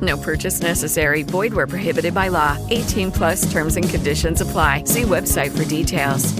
No 0.00 0.16
purchase 0.16 0.60
necessary. 0.60 1.22
Void 1.22 1.52
where 1.52 1.66
prohibited 1.66 2.14
by 2.14 2.28
law. 2.28 2.56
18 2.70 3.10
plus 3.12 3.50
terms 3.52 3.76
and 3.76 3.88
conditions 3.88 4.40
apply. 4.40 4.84
See 4.84 5.02
website 5.02 5.56
for 5.56 5.64
details. 5.68 6.32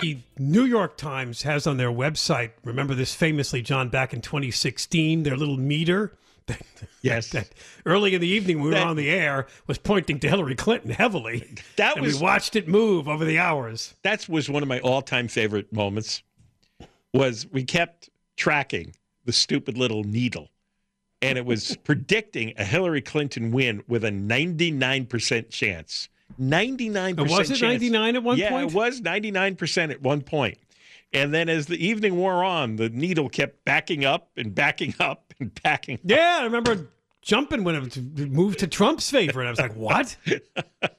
The 0.00 0.18
New 0.38 0.64
York 0.64 0.96
Times 0.96 1.42
has 1.42 1.66
on 1.66 1.76
their 1.76 1.90
website, 1.90 2.50
remember 2.62 2.94
this 2.94 3.14
famously, 3.14 3.62
John, 3.62 3.88
back 3.88 4.12
in 4.12 4.20
2016, 4.20 5.24
their 5.24 5.36
little 5.36 5.56
meter 5.56 6.12
that, 6.46 6.62
Yes. 7.02 7.30
that 7.30 7.48
early 7.84 8.14
in 8.14 8.20
the 8.20 8.28
evening 8.28 8.60
when 8.60 8.68
we 8.70 8.74
were 8.76 8.80
on 8.86 8.94
the 8.96 9.10
air 9.10 9.46
was 9.66 9.76
pointing 9.78 10.20
to 10.20 10.28
Hillary 10.28 10.54
Clinton 10.54 10.90
heavily. 10.92 11.52
That 11.76 11.96
and 11.96 12.06
was 12.06 12.14
we 12.16 12.22
watched 12.22 12.54
it 12.54 12.68
move 12.68 13.08
over 13.08 13.24
the 13.24 13.38
hours. 13.40 13.94
that 14.02 14.28
was 14.28 14.48
one 14.48 14.62
of 14.62 14.68
my 14.68 14.78
all-time 14.80 15.26
favorite 15.26 15.72
moments. 15.72 16.22
Was 17.12 17.46
we 17.50 17.64
kept 17.64 18.08
tracking 18.36 18.94
the 19.24 19.32
stupid 19.32 19.76
little 19.76 20.04
needle, 20.04 20.48
and 21.22 21.38
it 21.38 21.44
was 21.44 21.76
predicting 21.84 22.54
a 22.56 22.64
Hillary 22.64 23.02
Clinton 23.02 23.50
win 23.50 23.82
with 23.88 24.04
a 24.04 24.10
99% 24.10 25.50
chance. 25.50 26.08
99% 26.40 27.08
And 27.18 27.30
was 27.30 27.50
it 27.50 27.56
chance. 27.56 27.62
99 27.62 28.16
at 28.16 28.22
one 28.22 28.38
yeah, 28.38 28.50
point? 28.50 28.70
it 28.70 28.74
was 28.74 29.00
99% 29.00 29.90
at 29.90 30.02
one 30.02 30.20
point. 30.22 30.58
And 31.12 31.32
then 31.32 31.48
as 31.48 31.66
the 31.66 31.84
evening 31.84 32.16
wore 32.16 32.44
on, 32.44 32.76
the 32.76 32.90
needle 32.90 33.28
kept 33.28 33.64
backing 33.64 34.04
up 34.04 34.30
and 34.36 34.54
backing 34.54 34.94
up 35.00 35.32
and 35.40 35.52
backing 35.62 35.94
up. 35.94 36.00
Yeah, 36.04 36.38
I 36.40 36.44
remember 36.44 36.88
jumping 37.22 37.64
when 37.64 37.76
it 37.76 38.28
moved 38.30 38.58
to 38.60 38.66
Trump's 38.66 39.10
favor. 39.10 39.40
And 39.40 39.48
I 39.48 39.52
was 39.52 39.58
like, 39.58 39.74
what? 39.74 40.16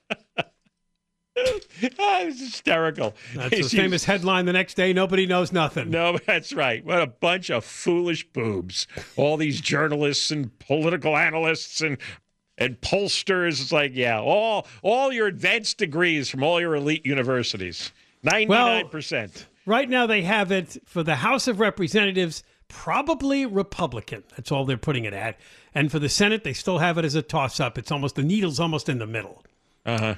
Ah, 2.00 2.22
it 2.22 2.26
was 2.28 2.40
hysterical. 2.40 3.16
That's 3.36 3.60
a 3.60 3.70
famous 3.78 4.04
headline 4.04 4.46
the 4.46 4.54
next 4.54 4.74
day. 4.76 4.92
Nobody 4.92 5.26
knows 5.26 5.52
nothing. 5.52 5.90
No, 5.90 6.18
that's 6.26 6.52
right. 6.54 6.84
What 6.84 7.02
a 7.02 7.08
bunch 7.08 7.50
of 7.50 7.64
foolish 7.64 8.28
boobs. 8.32 8.88
All 9.16 9.38
these 9.38 9.62
journalists 9.62 10.32
and 10.32 10.58
political 10.60 11.16
analysts 11.16 11.82
and 11.82 11.98
and 12.58 12.80
pollsters. 12.82 13.62
It's 13.62 13.72
like, 13.72 13.92
yeah, 13.96 14.20
all 14.20 14.68
all 14.82 15.12
your 15.14 15.28
advanced 15.28 15.78
degrees 15.78 16.30
from 16.30 16.44
all 16.44 16.60
your 16.60 16.76
elite 16.76 17.06
universities. 17.06 17.92
Ninety-nine 18.24 18.90
percent. 18.90 19.48
Right 19.66 19.90
now, 19.90 20.08
they 20.08 20.24
have 20.24 20.52
it 20.52 20.78
for 20.86 21.04
the 21.04 21.18
House 21.18 21.48
of 21.48 21.60
Representatives, 21.60 22.44
probably 22.68 23.46
Republican. 23.46 24.24
That's 24.36 24.52
all 24.52 24.66
they're 24.66 24.78
putting 24.78 25.06
it 25.06 25.14
at. 25.14 25.40
And 25.76 25.92
for 25.92 26.00
the 26.00 26.10
Senate, 26.10 26.44
they 26.44 26.54
still 26.54 26.80
have 26.80 26.98
it 26.98 27.06
as 27.06 27.14
a 27.14 27.22
toss 27.22 27.60
up. 27.60 27.78
It's 27.78 27.92
almost, 27.92 28.16
the 28.16 28.24
needle's 28.24 28.60
almost 28.60 28.90
in 28.90 28.98
the 28.98 29.06
middle. 29.06 29.44
Uh 29.86 30.00
huh. 30.00 30.16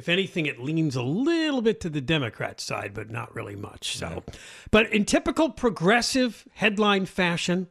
If 0.00 0.08
anything, 0.08 0.46
it 0.46 0.58
leans 0.58 0.96
a 0.96 1.02
little 1.02 1.60
bit 1.60 1.78
to 1.82 1.90
the 1.90 2.00
Democrat 2.00 2.58
side, 2.58 2.94
but 2.94 3.10
not 3.10 3.34
really 3.34 3.54
much. 3.54 3.98
So, 3.98 4.24
but 4.70 4.90
in 4.90 5.04
typical 5.04 5.50
progressive 5.50 6.48
headline 6.54 7.04
fashion, 7.04 7.66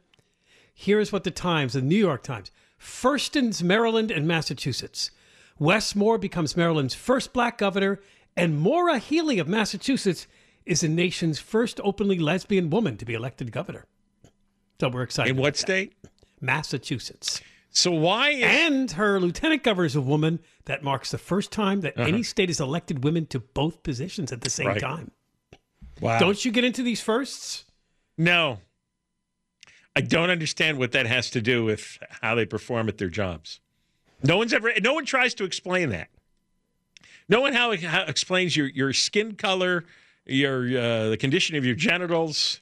here's 0.72 1.10
what 1.10 1.24
the 1.24 1.32
Times, 1.32 1.72
the 1.72 1.82
New 1.82 1.96
York 1.96 2.22
Times, 2.22 2.52
firstens 2.78 3.64
Maryland 3.64 4.12
and 4.12 4.28
Massachusetts. 4.28 5.10
Wes 5.58 5.96
Moore 5.96 6.18
becomes 6.18 6.56
Maryland's 6.56 6.94
first 6.94 7.32
black 7.32 7.58
governor, 7.58 7.98
And 8.36 8.60
Maura 8.60 8.98
Healey 8.98 9.40
of 9.40 9.48
Massachusetts 9.48 10.28
is 10.64 10.82
the 10.82 10.88
nation's 10.88 11.40
first 11.40 11.80
openly 11.82 12.20
lesbian 12.20 12.70
woman 12.70 12.96
to 12.98 13.04
be 13.04 13.14
elected 13.14 13.50
governor. 13.50 13.86
So 14.80 14.88
we're 14.88 15.02
excited. 15.02 15.30
In 15.30 15.36
what 15.36 15.56
state? 15.56 15.94
Massachusetts. 16.40 17.40
So 17.72 17.92
why 17.92 18.30
is 18.30 18.42
And 18.44 18.90
her 18.92 19.20
lieutenant 19.20 19.62
governor 19.62 19.86
is 19.86 19.94
a 19.96 20.00
woman. 20.00 20.40
That 20.66 20.82
marks 20.84 21.10
the 21.10 21.18
first 21.18 21.50
time 21.50 21.80
that 21.80 21.98
any 21.98 22.22
state 22.22 22.48
has 22.48 22.60
elected 22.60 23.02
women 23.02 23.26
to 23.26 23.40
both 23.40 23.82
positions 23.82 24.30
at 24.32 24.40
the 24.42 24.50
same 24.50 24.66
Uh-huh. 24.66 24.74
Right. 24.74 24.80
time. 24.80 25.10
wow. 26.00 26.18
Don't 26.18 26.44
you 26.44 26.52
get 26.52 26.64
into 26.64 26.82
these 26.82 27.00
firsts? 27.00 27.64
No. 28.18 28.58
I 29.96 30.00
don't 30.00 30.30
understand 30.30 30.78
what 30.78 30.92
that 30.92 31.06
has 31.06 31.30
to 31.30 31.40
do 31.40 31.64
with 31.64 31.98
how 32.22 32.34
they 32.36 32.46
perform 32.46 32.88
at 32.88 32.98
their 32.98 33.08
jobs. 33.08 33.60
No 34.22 34.36
one's 34.36 34.52
ever 34.52 34.72
no 34.82 34.94
one 34.94 35.04
tries 35.06 35.34
to 35.34 35.44
explain 35.44 35.88
that. 35.90 36.08
No 37.28 37.40
one 37.40 37.52
how, 37.54 37.76
how 37.76 38.02
explains 38.04 38.56
your 38.56 38.66
your 38.68 38.92
skin 38.92 39.34
color, 39.34 39.84
your 40.26 40.66
uh, 40.66 41.08
the 41.08 41.16
condition 41.16 41.56
of 41.56 41.64
your 41.64 41.74
genitals, 41.74 42.60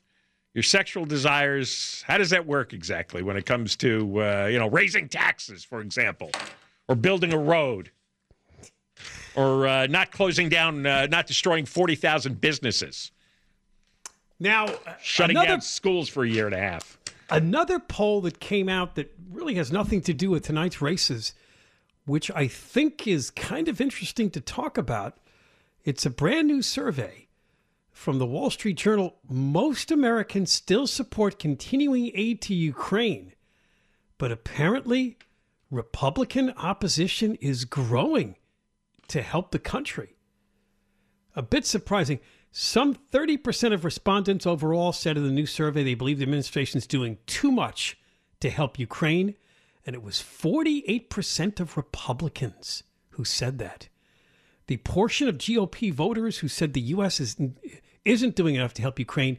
your 0.54 0.62
sexual 0.62 1.04
desires. 1.04 2.02
How 2.06 2.18
does 2.18 2.30
that 2.30 2.46
work 2.46 2.72
exactly 2.72 3.22
when 3.22 3.36
it 3.36 3.46
comes 3.46 3.76
to 3.76 4.22
uh, 4.22 4.48
you 4.50 4.58
know 4.58 4.68
raising 4.68 5.08
taxes, 5.08 5.64
for 5.64 5.80
example, 5.80 6.30
or 6.88 6.96
building 6.96 7.32
a 7.32 7.38
road, 7.38 7.90
or 9.36 9.68
uh, 9.68 9.86
not 9.86 10.10
closing 10.10 10.48
down, 10.48 10.86
uh, 10.86 11.06
not 11.06 11.26
destroying 11.26 11.66
forty 11.66 11.94
thousand 11.94 12.40
businesses, 12.40 13.12
Now, 14.40 14.66
uh, 14.66 14.94
shutting 15.00 15.36
another 15.36 15.48
down 15.48 15.60
schools 15.60 16.08
for 16.08 16.24
a 16.24 16.28
year 16.28 16.46
and 16.46 16.54
a 16.54 16.58
half. 16.60 16.98
Another 17.30 17.78
poll 17.78 18.22
that 18.22 18.40
came 18.40 18.68
out 18.68 18.94
that 18.94 19.14
really 19.30 19.54
has 19.56 19.70
nothing 19.70 20.00
to 20.02 20.14
do 20.14 20.30
with 20.30 20.44
tonight's 20.44 20.80
races, 20.80 21.34
which 22.06 22.30
I 22.30 22.48
think 22.48 23.06
is 23.06 23.30
kind 23.30 23.68
of 23.68 23.80
interesting 23.80 24.30
to 24.30 24.40
talk 24.40 24.78
about. 24.78 25.18
It's 25.84 26.06
a 26.06 26.10
brand 26.10 26.48
new 26.48 26.62
survey 26.62 27.27
from 27.98 28.18
the 28.18 28.26
Wall 28.26 28.48
Street 28.48 28.76
Journal. 28.76 29.16
Most 29.28 29.90
Americans 29.90 30.52
still 30.52 30.86
support 30.86 31.40
continuing 31.40 32.12
aid 32.14 32.40
to 32.42 32.54
Ukraine, 32.54 33.32
but 34.18 34.30
apparently, 34.30 35.18
Republican 35.68 36.54
opposition 36.56 37.34
is 37.34 37.64
growing 37.64 38.36
to 39.08 39.20
help 39.20 39.50
the 39.50 39.58
country. 39.58 40.14
A 41.34 41.42
bit 41.42 41.66
surprising. 41.66 42.20
Some 42.52 42.94
30% 42.94 43.74
of 43.74 43.84
respondents 43.84 44.46
overall 44.46 44.92
said 44.92 45.16
in 45.16 45.24
the 45.24 45.32
new 45.32 45.44
survey 45.44 45.82
they 45.82 45.94
believe 45.94 46.18
the 46.18 46.22
administration 46.22 46.78
is 46.78 46.86
doing 46.86 47.18
too 47.26 47.50
much 47.50 47.98
to 48.38 48.48
help 48.48 48.78
Ukraine. 48.78 49.34
And 49.84 49.96
it 49.96 50.02
was 50.04 50.22
48% 50.22 51.58
of 51.58 51.76
Republicans 51.76 52.84
who 53.10 53.24
said 53.24 53.58
that. 53.58 53.88
The 54.68 54.76
portion 54.76 55.28
of 55.28 55.38
GOP 55.38 55.92
voters 55.92 56.38
who 56.38 56.48
said 56.48 56.74
the 56.74 56.80
U.S. 56.80 57.20
Is, 57.20 57.36
isn't 58.04 58.34
doing 58.36 58.54
enough 58.54 58.74
to 58.74 58.82
help 58.82 58.98
Ukraine 58.98 59.38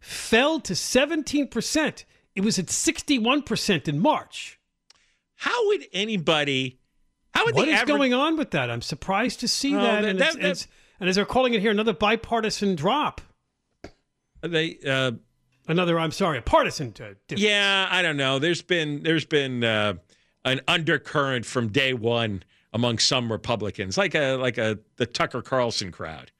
fell 0.00 0.60
to 0.60 0.72
17%. 0.74 2.04
It 2.34 2.40
was 2.42 2.58
at 2.58 2.66
61% 2.66 3.88
in 3.88 3.98
March. 3.98 4.58
How 5.36 5.66
would 5.68 5.84
anybody? 5.92 6.78
How 7.34 7.44
would 7.44 7.54
What 7.54 7.68
average, 7.68 7.86
going 7.88 8.14
on 8.14 8.36
with 8.36 8.50
that? 8.52 8.70
I'm 8.70 8.82
surprised 8.82 9.40
to 9.40 9.48
see 9.48 9.74
Oh, 9.76 9.80
that. 9.80 10.00
that- 10.02 10.04
and, 10.10 10.18
that- 10.20 10.28
it's, 10.36 10.36
it's- 10.36 10.66
and 11.00 11.08
as 11.08 11.14
they're 11.16 11.24
calling 11.24 11.54
it 11.54 11.60
here, 11.60 11.70
another 11.70 11.92
bipartisan 11.92 12.74
drop. 12.74 13.20
They, 14.42 14.78
uh, 14.86 15.12
Another, 15.68 15.98
I'm 15.98 16.12
sorry, 16.12 16.38
a 16.38 16.42
partisan 16.42 16.94
uh, 16.98 17.10
yeah, 17.36 17.86
I 17.90 18.00
don't 18.00 18.16
know. 18.16 18.38
There's 18.38 18.62
been 18.62 19.02
there's 19.02 19.26
been 19.26 19.62
uh, 19.62 19.94
an 20.46 20.62
undercurrent 20.66 21.44
from 21.44 21.68
day 21.68 21.92
one 21.92 22.42
among 22.72 22.98
some 23.00 23.30
Republicans, 23.30 23.98
like 23.98 24.14
a 24.14 24.36
like 24.36 24.56
a 24.56 24.78
the 24.96 25.04
Tucker 25.04 25.42
Carlson 25.42 25.92
crowd, 25.92 26.32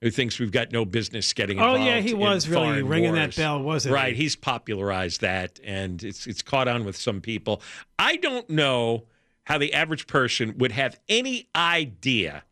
who 0.00 0.10
thinks 0.10 0.38
we've 0.38 0.52
got 0.52 0.72
no 0.72 0.84
business 0.84 1.32
getting 1.32 1.58
involved. 1.58 1.80
Oh, 1.80 1.84
yeah, 1.84 2.00
he 2.00 2.14
was 2.14 2.48
really 2.48 2.82
ringing 2.82 3.14
that 3.14 3.34
bell, 3.34 3.60
wasn't 3.62 3.94
he? 3.94 3.94
Right, 3.94 4.16
he's 4.16 4.36
popularized 4.36 5.20
that, 5.22 5.58
and 5.64 6.02
it's 6.02 6.26
it's 6.26 6.42
caught 6.42 6.68
on 6.68 6.84
with 6.84 6.96
some 6.96 7.20
people. 7.20 7.60
I 7.98 8.16
don't 8.16 8.48
know 8.48 9.04
how 9.44 9.58
the 9.58 9.72
average 9.72 10.06
person 10.06 10.56
would 10.58 10.72
have 10.72 11.00
any 11.08 11.48
idea 11.56 12.44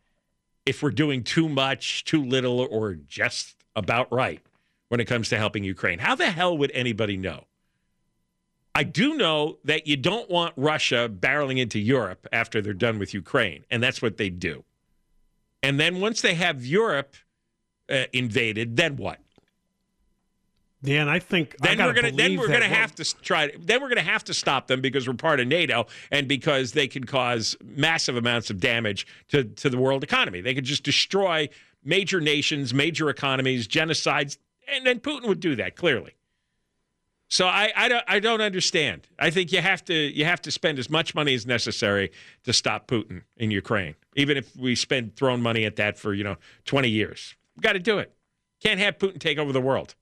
if 0.64 0.82
we're 0.82 0.90
doing 0.90 1.22
too 1.22 1.48
much, 1.48 2.04
too 2.04 2.24
little, 2.24 2.60
or 2.60 2.94
just 2.94 3.54
about 3.76 4.12
right 4.12 4.40
when 4.88 5.00
it 5.00 5.04
comes 5.04 5.28
to 5.28 5.36
helping 5.36 5.62
Ukraine. 5.62 5.98
How 5.98 6.14
the 6.14 6.30
hell 6.30 6.56
would 6.58 6.72
anybody 6.72 7.16
know? 7.16 7.44
I 8.74 8.82
do 8.82 9.14
know 9.14 9.58
that 9.64 9.86
you 9.86 9.96
don't 9.96 10.28
want 10.28 10.52
Russia 10.56 11.08
barreling 11.10 11.58
into 11.58 11.78
Europe 11.78 12.26
after 12.32 12.60
they're 12.60 12.74
done 12.74 12.98
with 12.98 13.14
Ukraine, 13.14 13.64
and 13.70 13.82
that's 13.82 14.02
what 14.02 14.16
they 14.16 14.28
do. 14.30 14.64
And 15.62 15.80
then 15.80 16.00
once 16.00 16.20
they 16.20 16.34
have 16.34 16.64
Europe 16.64 17.16
uh, 17.90 18.04
invaded, 18.12 18.76
then 18.76 18.96
what? 18.96 19.20
Yeah, 20.82 21.00
and 21.00 21.10
I 21.10 21.18
think 21.18 21.56
Then 21.58 21.78
gotta 21.78 21.90
we're 21.90 21.94
gonna 21.94 22.12
then 22.12 22.36
we're 22.36 22.48
gonna 22.48 22.66
have 22.66 22.94
to 22.96 23.22
try. 23.22 23.50
Then 23.58 23.82
we're 23.82 23.88
gonna 23.88 24.02
have 24.02 24.24
to 24.24 24.34
stop 24.34 24.68
them 24.68 24.80
because 24.80 25.08
we're 25.08 25.14
part 25.14 25.40
of 25.40 25.48
NATO 25.48 25.86
and 26.10 26.28
because 26.28 26.72
they 26.72 26.86
can 26.86 27.04
cause 27.04 27.56
massive 27.64 28.16
amounts 28.16 28.50
of 28.50 28.60
damage 28.60 29.06
to 29.28 29.44
to 29.44 29.70
the 29.70 29.78
world 29.78 30.04
economy. 30.04 30.40
They 30.42 30.54
could 30.54 30.64
just 30.64 30.84
destroy 30.84 31.48
major 31.82 32.20
nations, 32.20 32.72
major 32.74 33.08
economies, 33.08 33.66
genocides, 33.66 34.38
and 34.68 34.86
then 34.86 35.00
Putin 35.00 35.26
would 35.26 35.40
do 35.40 35.56
that 35.56 35.76
clearly. 35.76 36.12
So 37.28 37.46
I, 37.46 37.72
I 37.74 37.88
don't 37.88 38.04
I 38.06 38.20
don't 38.20 38.40
understand. 38.40 39.08
I 39.18 39.30
think 39.30 39.50
you 39.52 39.60
have 39.60 39.84
to 39.86 39.94
you 39.94 40.24
have 40.24 40.42
to 40.42 40.50
spend 40.50 40.78
as 40.78 40.88
much 40.88 41.14
money 41.14 41.34
as 41.34 41.46
necessary 41.46 42.12
to 42.44 42.52
stop 42.52 42.86
Putin 42.86 43.22
in 43.36 43.50
Ukraine, 43.50 43.96
even 44.14 44.36
if 44.36 44.54
we 44.56 44.76
spend 44.76 45.16
throwing 45.16 45.42
money 45.42 45.64
at 45.64 45.76
that 45.76 45.98
for 45.98 46.14
you 46.14 46.22
know 46.22 46.36
twenty 46.64 46.90
years. 46.90 47.34
Got 47.60 47.72
to 47.74 47.78
do 47.78 47.98
it. 47.98 48.12
Can't 48.62 48.80
have 48.80 48.98
Putin 48.98 49.18
take 49.18 49.38
over 49.38 49.52
the 49.52 49.60
world. 49.60 49.94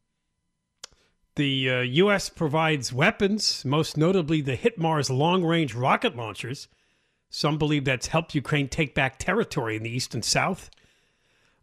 The 1.36 1.70
uh, 1.70 1.80
U.S. 1.80 2.28
provides 2.28 2.92
weapons, 2.92 3.64
most 3.64 3.96
notably 3.96 4.40
the 4.40 4.56
HIMARS 4.56 5.10
long 5.10 5.44
range 5.44 5.74
rocket 5.74 6.14
launchers. 6.14 6.68
Some 7.28 7.58
believe 7.58 7.84
that's 7.84 8.06
helped 8.06 8.34
Ukraine 8.36 8.68
take 8.68 8.94
back 8.94 9.18
territory 9.18 9.74
in 9.76 9.82
the 9.82 9.90
east 9.90 10.14
and 10.14 10.24
south. 10.24 10.70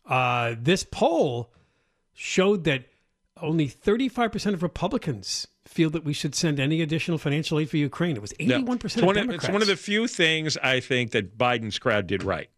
Uh, 0.06 0.56
this 0.60 0.86
poll 0.90 1.54
showed 2.14 2.66
that 2.66 2.84
only 3.42 3.68
35% 3.70 4.54
of 4.54 4.62
Republicans 4.62 5.48
feel 5.66 5.90
that 5.92 6.04
we 6.04 6.12
should 6.12 6.36
send 6.36 6.60
any 6.60 6.82
additional 6.82 7.18
financial 7.18 7.58
aid 7.58 7.70
for 7.70 7.78
Ukraine. 7.78 8.18
It 8.18 8.22
was 8.22 8.34
81% 8.34 8.48
No. 8.48 8.58
of 8.74 8.84
It's 8.84 8.96
of, 8.96 9.14
Democrats. 9.16 9.44
it's 9.46 9.54
one 9.54 9.62
of 9.62 9.68
the 9.70 9.78
few 9.78 10.08
things 10.08 10.58
I 10.58 10.82
think 10.82 11.12
that 11.12 11.38
Biden's 11.38 11.80
crowd 11.80 12.08
did 12.08 12.24
right. 12.24 12.50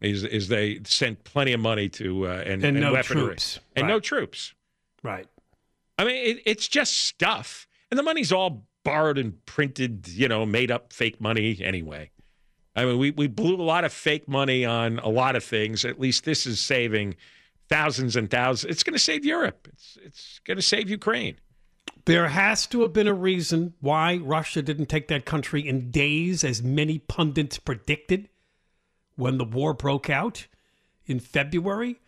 Is, 0.00 0.24
is 0.24 0.48
they 0.48 0.80
sent 0.84 1.24
plenty 1.24 1.52
of 1.52 1.60
money 1.60 1.88
to 1.90 2.26
uh, 2.26 2.42
and, 2.46 2.64
And 2.64 2.80
no 2.80 2.92
weaponry 2.92 3.26
troops. 3.26 3.60
and 3.76 3.86
no 3.86 3.94
Right. 3.94 4.02
troops. 4.02 4.54
right. 5.02 5.26
I 5.98 6.04
mean, 6.04 6.16
it, 6.16 6.42
it's 6.46 6.66
just 6.66 6.94
stuff, 7.00 7.66
and 7.90 7.98
the 7.98 8.02
money's 8.02 8.32
all 8.32 8.66
borrowed 8.82 9.18
and 9.18 9.44
printed, 9.44 10.08
you 10.08 10.26
know, 10.28 10.46
made 10.46 10.70
up 10.70 10.94
fake 10.94 11.20
money 11.20 11.58
anyway. 11.62 12.10
I 12.74 12.86
mean, 12.86 12.98
we 12.98 13.10
we 13.10 13.26
blew 13.26 13.56
a 13.56 13.62
lot 13.62 13.84
of 13.84 13.92
fake 13.92 14.26
money 14.26 14.64
on 14.64 14.98
a 15.00 15.08
lot 15.10 15.36
of 15.36 15.44
things. 15.44 15.84
At 15.84 16.00
least 16.00 16.24
this 16.24 16.46
is 16.46 16.58
saving 16.60 17.16
thousands 17.68 18.16
and 18.16 18.30
thousands. 18.30 18.70
It's 18.72 18.82
going 18.82 18.94
to 18.94 18.98
save 18.98 19.26
Europe. 19.26 19.68
It's 19.70 19.98
it's 20.02 20.40
going 20.46 20.56
to 20.56 20.62
save 20.62 20.88
Ukraine. 20.88 21.36
There 22.06 22.28
has 22.28 22.66
to 22.68 22.80
have 22.80 22.94
been 22.94 23.06
a 23.06 23.12
reason 23.12 23.74
why 23.80 24.16
Russia 24.16 24.62
didn't 24.62 24.86
take 24.86 25.08
that 25.08 25.26
country 25.26 25.68
in 25.68 25.90
days, 25.90 26.42
as 26.42 26.62
many 26.62 26.98
pundits 27.00 27.58
predicted 27.58 28.29
when 29.20 29.38
the 29.38 29.44
war 29.44 29.74
broke 29.74 30.10
out 30.10 30.46
in 31.06 31.20
February. 31.20 32.00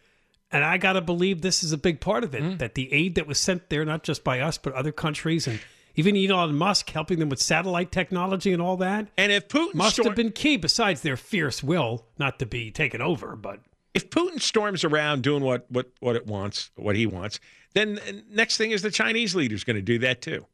And 0.51 0.64
I 0.64 0.77
got 0.79 0.94
to 0.94 1.01
believe 1.01 1.40
this 1.40 1.62
is 1.62 1.72
a 1.72 1.79
big 1.79 2.01
part 2.01 2.25
of 2.25 2.35
it 2.35 2.42
mm. 2.42 2.59
that 2.59 2.75
the 2.75 2.92
aid 2.92 3.14
that 3.14 3.27
was 3.27 3.38
sent 3.38 3.70
there, 3.70 3.85
not 3.85 4.03
just 4.03 4.22
by 4.22 4.40
us, 4.40 4.59
but 4.59 4.75
other 4.75 4.92
countries, 4.92 5.46
and 5.46 5.61
even 5.94 6.16
Elon 6.16 6.55
Musk 6.55 6.90
helping 6.90 7.18
them 7.18 7.29
with 7.29 7.40
satellite 7.40 7.92
technology 7.92 8.53
and 8.53 8.61
all 8.61 8.77
that, 8.79 9.09
And 9.16 9.33
if 9.33 9.48
Putin 9.48 9.75
must 9.75 9.96
storm- 9.96 10.09
have 10.09 10.16
been 10.16 10.33
key, 10.33 10.57
besides 10.57 11.03
their 11.03 11.16
fierce 11.16 11.62
will 11.62 12.07
not 12.18 12.38
to 12.38 12.46
be 12.46 12.70
taken 12.70 13.01
over. 13.01 13.37
But 13.37 13.61
if 13.94 14.11
Putin 14.11 14.40
storms 14.40 14.85
around 14.85 15.22
doing 15.22 15.42
what 15.42 15.66
what 15.70 15.90
what 16.01 16.16
it 16.16 16.27
wants, 16.27 16.70
what 16.77 16.96
he 16.96 17.07
wants, 17.07 17.40
then 17.75 18.01
next 18.31 18.57
thing 18.57 18.70
is 18.70 18.83
the 18.83 18.90
Chinese 18.90 19.35
leader's 19.35 19.64
going 19.64 19.77
to 19.77 19.83
do 19.83 19.98
that 20.01 20.22
too. 20.22 20.46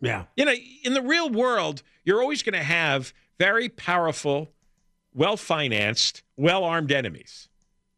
yeah, 0.00 0.24
You 0.36 0.44
know, 0.44 0.54
in 0.84 0.94
the 0.94 1.02
real 1.02 1.30
world, 1.30 1.82
you're 2.04 2.20
always 2.20 2.42
going 2.42 2.58
to 2.58 2.64
have 2.64 3.12
very 3.38 3.68
powerful, 3.68 4.50
well 5.16 5.36
financed, 5.36 6.22
well 6.36 6.62
armed 6.62 6.92
enemies. 6.92 7.48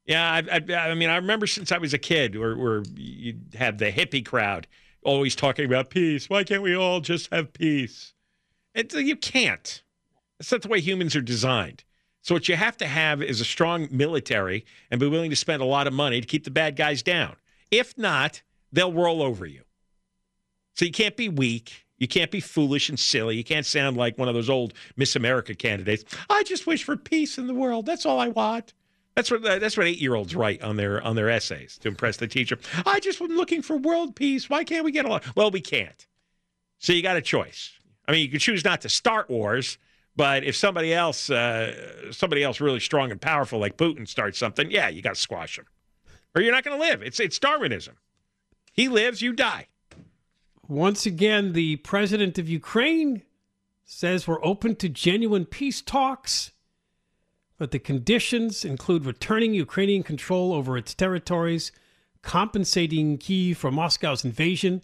Yeah, 0.07 0.43
I, 0.51 0.57
I, 0.57 0.89
I 0.89 0.95
mean, 0.95 1.11
I 1.11 1.17
remember 1.17 1.47
since 1.47 1.71
I 1.71 1.77
was 1.77 1.93
a 1.93 1.99
kid, 1.99 2.39
where, 2.39 2.57
where 2.57 2.83
you'd 2.95 3.55
have 3.59 3.77
the 3.77 3.93
hippie 3.93 4.25
crowd 4.25 4.67
always 5.03 5.37
talking 5.37 5.67
about 5.67 5.91
peace. 5.91 6.31
Why 6.31 6.45
can't 6.45 6.63
we 6.63 6.75
all 6.75 7.01
just 7.01 7.31
have 7.31 7.53
peace? 7.53 8.15
It, 8.75 8.95
you 8.95 9.17
can't. 9.17 9.83
That's 10.39 10.53
not 10.53 10.63
the 10.63 10.69
way 10.69 10.81
humans 10.81 11.15
are 11.15 11.21
designed. 11.21 11.85
So 12.23 12.35
what 12.35 12.49
you 12.49 12.57
have 12.57 12.77
to 12.79 12.87
have 12.87 13.23
is 13.23 13.41
a 13.41 13.45
strong 13.45 13.89
military 13.91 14.65
and 14.91 15.01
be 15.01 15.09
willing 15.09 15.31
to 15.31 15.37
spend 15.37 15.61
a 15.61 15.67
lot 15.67 15.87
of 15.87 15.93
money 15.93 16.21
to 16.21 16.27
keep 16.27 16.45
the 16.45 16.51
bad 16.51 16.77
guys 16.77 17.03
down. 17.03 17.37
If 17.71 17.99
not, 17.99 18.43
they'll 18.73 18.93
roll 18.93 19.23
over 19.23 19.45
you. 19.45 19.63
So 20.75 20.85
you 20.85 20.93
can't 20.93 21.17
be 21.17 21.29
weak. 21.29 21.87
You 21.99 22.09
can't 22.09 22.31
be 22.31 22.41
foolish 22.41 22.89
and 22.89 22.99
silly. 22.99 23.37
You 23.37 23.45
can't 23.45 23.67
sound 23.67 23.97
like 23.97 24.17
one 24.19 24.29
of 24.29 24.35
those 24.35 24.49
old 24.49 24.73
Miss 24.97 25.17
America 25.17 25.55
candidates. 25.55 26.05
I 26.31 26.43
just 26.45 26.67
wish 26.67 26.85
for 26.85 26.97
peace 26.97 27.39
in 27.39 27.47
the 27.47 27.55
world. 27.55 27.87
That's 27.87 28.07
all 28.07 28.21
I 28.21 28.29
want. 28.29 28.73
That's 29.17 29.33
what 29.33 29.43
that's 29.43 29.77
what 29.77 29.89
eight 29.89 29.99
year 29.99 30.15
olds 30.15 30.37
write 30.37 30.63
on 30.63 30.77
their 30.77 31.03
on 31.03 31.17
their 31.17 31.29
essays 31.29 31.77
to 31.79 31.89
impress 31.89 32.19
the 32.19 32.29
teacher. 32.29 32.57
I 32.87 33.01
just 33.01 33.21
was 33.21 33.31
looking 33.31 33.63
for 33.63 33.77
world 33.77 34.15
peace. 34.15 34.49
Why 34.49 34.63
can't 34.63 34.85
we 34.85 34.93
get 34.93 35.07
along? 35.07 35.23
Well, 35.35 35.51
we 35.51 35.61
can't. 35.61 36.07
So 36.79 36.93
you 36.93 37.03
got 37.03 37.17
a 37.17 37.21
choice. 37.21 37.73
I 38.07 38.13
mean, 38.13 38.23
you 38.23 38.29
could 38.29 38.41
choose 38.41 38.65
not 38.65 38.81
to 38.83 38.89
start 38.89 39.29
wars, 39.29 39.77
but 40.15 40.45
if 40.45 40.55
somebody 40.55 40.95
else 40.95 41.31
uh, 41.31 42.13
somebody 42.13 42.45
else 42.45 42.61
really 42.61 42.79
strong 42.79 43.11
and 43.11 43.21
powerful 43.21 43.59
like 43.59 43.77
Putin 43.77 44.07
starts 44.07 44.39
something, 44.39 44.71
yeah, 44.71 44.89
you 44.89 45.03
got 45.03 45.17
to 45.17 45.21
squash 45.21 45.59
him, 45.59 45.67
or 46.37 46.43
you're 46.43 46.55
not 46.55 46.63
going 46.63 46.79
to 46.79 46.87
live. 46.87 47.03
It's 47.03 47.19
it's 47.19 47.41
Darwinism. 47.41 47.97
He 48.73 48.89
lives, 48.89 49.21
you 49.21 49.33
die. 49.33 49.67
Once 50.69 51.07
again, 51.07 51.55
the 51.55 51.77
president 51.77 52.39
of 52.39 52.49
Ukraine 52.49 53.23
says 53.85 54.29
we're 54.29 54.45
open 54.45 54.77
to 54.77 54.89
genuine 54.89 55.47
peace 55.47 55.81
talks 55.81 56.53
but 57.59 57.73
the 57.73 57.79
conditions 57.79 58.65
include 58.65 59.05
returning 59.05 59.53
Ukrainian 59.53 60.05
control 60.05 60.53
over 60.53 60.79
its 60.79 60.95
territories, 60.95 61.73
compensating 62.23 63.19
Kiev 63.19 63.59
for 63.59 63.73
Moscow's 63.73 64.25
invasion, 64.25 64.83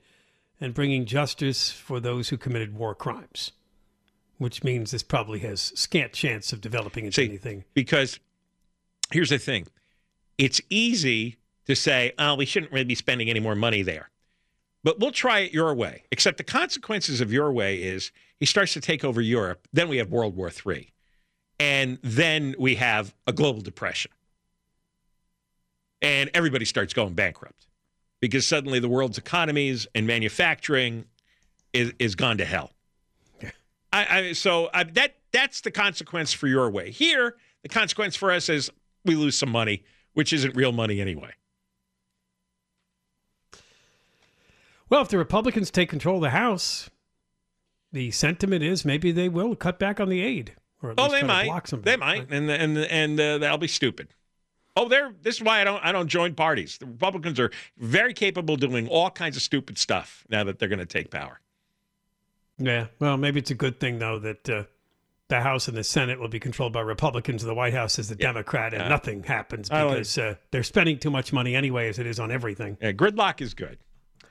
and 0.60 0.74
bringing 0.74 1.06
justice 1.06 1.70
for 1.70 2.00
those 2.00 2.28
who 2.28 2.36
committed 2.36 2.74
war 2.74 2.94
crimes. 2.94 3.52
Which 4.38 4.64
means 4.64 4.90
this 4.90 5.04
probably 5.04 5.38
has 5.40 5.72
scant 5.76 6.12
chance 6.12 6.52
of 6.52 6.60
developing 6.60 7.04
into 7.04 7.16
See, 7.16 7.24
anything. 7.24 7.64
Because 7.72 8.18
here's 9.12 9.30
the 9.30 9.38
thing 9.38 9.68
it's 10.36 10.60
easy 10.68 11.36
to 11.66 11.76
say, 11.76 12.12
oh, 12.18 12.34
we 12.34 12.44
shouldn't 12.44 12.72
really 12.72 12.84
be 12.84 12.96
spending 12.96 13.30
any 13.30 13.40
more 13.40 13.54
money 13.54 13.82
there. 13.82 14.10
But 14.84 15.00
we'll 15.00 15.12
try 15.12 15.40
it 15.40 15.52
your 15.52 15.74
way. 15.74 16.04
Except 16.12 16.36
the 16.36 16.44
consequences 16.44 17.22
of 17.22 17.32
your 17.32 17.50
way 17.50 17.82
is 17.82 18.12
he 18.38 18.46
starts 18.46 18.74
to 18.74 18.80
take 18.80 19.02
over 19.02 19.20
Europe. 19.20 19.66
Then 19.72 19.88
we 19.88 19.96
have 19.96 20.10
World 20.10 20.36
War 20.36 20.50
III. 20.64 20.92
And 21.58 21.98
then 22.02 22.54
we 22.58 22.74
have 22.76 23.14
a 23.26 23.32
global 23.32 23.62
depression. 23.62 24.12
And 26.02 26.30
everybody 26.34 26.66
starts 26.66 26.92
going 26.92 27.14
bankrupt 27.14 27.66
because 28.20 28.46
suddenly 28.46 28.78
the 28.78 28.88
world's 28.88 29.16
economies 29.16 29.86
and 29.94 30.06
manufacturing 30.06 31.06
is, 31.72 31.92
is 31.98 32.14
gone 32.14 32.36
to 32.38 32.44
hell. 32.44 32.72
Yeah. 33.42 33.50
I, 33.90 34.18
I, 34.18 34.32
so 34.32 34.68
I, 34.74 34.84
that 34.84 35.16
that's 35.32 35.62
the 35.62 35.70
consequence 35.70 36.32
for 36.32 36.46
your 36.46 36.70
way. 36.70 36.90
Here, 36.90 37.36
the 37.62 37.68
consequence 37.70 38.16
for 38.16 38.30
us 38.30 38.50
is 38.50 38.70
we 39.04 39.14
lose 39.14 39.38
some 39.38 39.50
money, 39.50 39.82
which 40.12 40.32
isn't 40.34 40.54
real 40.54 40.72
money 40.72 41.00
anyway. 41.00 41.30
Well, 44.90 45.02
if 45.02 45.08
the 45.08 45.18
Republicans 45.18 45.70
take 45.70 45.88
control 45.88 46.16
of 46.16 46.22
the 46.22 46.30
House, 46.30 46.90
the 47.92 48.10
sentiment 48.10 48.62
is 48.62 48.84
maybe 48.84 49.12
they 49.12 49.28
will 49.28 49.54
cut 49.56 49.78
back 49.78 49.98
on 50.00 50.08
the 50.08 50.22
aid. 50.22 50.54
Or 50.82 50.90
at 50.90 50.98
Oh, 50.98 51.04
least 51.04 51.14
they 51.14 51.22
might. 51.22 51.46
block 51.46 51.66
some 51.66 51.82
They 51.82 51.96
might, 51.96 52.30
and 52.30 52.50
and 52.50 52.76
and 52.78 53.18
uh, 53.20 53.38
that'll 53.38 53.58
be 53.58 53.68
stupid. 53.68 54.08
Oh, 54.76 54.88
they're 54.88 55.14
this 55.22 55.36
is 55.36 55.42
why 55.42 55.60
I 55.60 55.64
don't 55.64 55.82
I 55.84 55.92
don't 55.92 56.08
join 56.08 56.34
parties. 56.34 56.78
The 56.78 56.86
Republicans 56.86 57.40
are 57.40 57.50
very 57.78 58.12
capable 58.12 58.54
of 58.54 58.60
doing 58.60 58.88
all 58.88 59.10
kinds 59.10 59.36
of 59.36 59.42
stupid 59.42 59.78
stuff 59.78 60.24
now 60.28 60.44
that 60.44 60.58
they're 60.58 60.68
going 60.68 60.78
to 60.80 60.84
take 60.86 61.10
power. 61.10 61.40
Yeah. 62.58 62.88
Well, 62.98 63.16
maybe 63.16 63.40
it's 63.40 63.50
a 63.50 63.54
good 63.54 63.80
thing 63.80 63.98
though 63.98 64.18
that 64.18 64.48
uh, 64.50 64.64
the 65.28 65.40
House 65.40 65.68
and 65.68 65.76
the 65.76 65.84
Senate 65.84 66.20
will 66.20 66.28
be 66.28 66.40
controlled 66.40 66.72
by 66.74 66.80
Republicans, 66.82 67.42
and 67.42 67.48
the 67.50 67.54
White 67.54 67.72
House 67.72 67.98
is 67.98 68.08
the 68.10 68.14
Democrat, 68.16 68.74
and 68.74 68.82
Yeah. 68.82 68.88
nothing 68.88 69.22
happens 69.22 69.70
I 69.70 69.82
like- 69.84 69.94
because 69.94 70.18
uh, 70.18 70.34
they're 70.50 70.62
spending 70.62 70.98
too 70.98 71.10
much 71.10 71.32
money 71.32 71.56
anyway, 71.56 71.88
as 71.88 71.98
it 71.98 72.06
is 72.06 72.20
on 72.20 72.30
everything. 72.30 72.76
Yeah, 72.82 72.92
gridlock 72.92 73.40
is 73.40 73.54
good. 73.54 73.78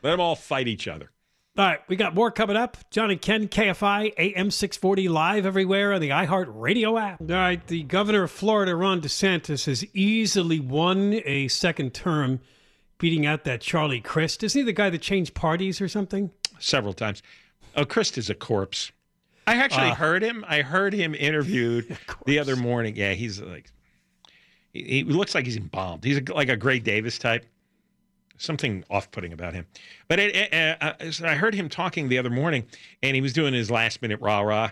Let 0.04 0.12
them 0.12 0.20
all 0.20 0.36
fight 0.36 0.68
each 0.68 0.88
other. 0.88 1.10
All 1.58 1.66
right, 1.66 1.80
we 1.88 1.96
got 1.96 2.16
more 2.16 2.32
coming 2.32 2.56
up. 2.56 2.78
John 2.90 3.12
and 3.12 3.22
Ken, 3.22 3.48
KFI, 3.48 4.14
AM 4.18 4.50
640, 4.50 5.08
live 5.08 5.46
everywhere 5.46 5.94
on 5.94 6.02
the 6.02 6.10
iHeart 6.10 6.48
Radio 6.50 6.98
app. 6.98 7.22
All 7.22 7.28
right, 7.28 7.66
the 7.68 7.84
governor 7.84 8.24
of 8.24 8.32
Florida, 8.32 8.76
Ron 8.76 9.02
DeSantis, 9.02 9.66
has 9.68 9.86
easily 9.96 10.60
won 10.60 11.22
a 11.26 11.48
second 11.50 11.94
term, 11.94 12.40
beating 12.98 13.26
out 13.28 13.44
that 13.44 13.62
Charlie 13.62 14.02
Crist. 14.02 14.44
Isn't 14.44 14.60
he 14.62 14.66
the 14.66 14.74
guy 14.74 14.90
that 14.90 15.02
changed 15.02 15.34
parties 15.36 15.80
or 15.80 15.88
something? 15.88 16.32
several 16.60 16.94
times. 16.94 17.22
Oh, 17.76 17.86
Christ 17.86 18.18
is 18.18 18.30
a 18.30 18.36
corpse. 18.36 18.92
I 19.46 19.56
actually 19.56 19.90
Ah. 19.90 19.96
heard 19.96 20.24
him. 20.24 20.46
I 20.48 20.62
heard 20.62 20.94
him 20.94 21.14
interviewed 21.14 21.98
the 22.26 22.40
other 22.40 22.56
morning. 22.56 22.96
Yeah, 22.96 23.14
he's 23.14 23.40
like, 23.42 23.70
he, 24.72 24.82
he 24.84 25.04
looks 25.04 25.36
like 25.36 25.46
he's 25.46 25.58
embalmed. 25.58 26.04
He's 26.04 26.18
a, 26.20 26.34
like 26.34 26.50
a 26.50 26.56
Gray 26.58 26.80
Davis 26.80 27.20
type. 27.20 27.46
Something 28.38 28.84
off-putting 28.90 29.32
about 29.32 29.54
him. 29.54 29.68
But 30.08 30.20
it, 30.20 30.36
it, 30.36 30.54
uh, 30.54 30.94
uh, 31.00 31.12
so 31.12 31.28
I 31.28 31.36
heard 31.36 31.54
him 31.54 31.70
talking 31.70 32.10
the 32.10 32.18
other 32.18 32.32
morning, 32.32 32.66
and 33.02 33.16
he 33.16 33.22
was 33.22 33.32
doing 33.32 33.54
his 33.54 33.70
last-minute 33.70 34.20
rah-rah, 34.22 34.72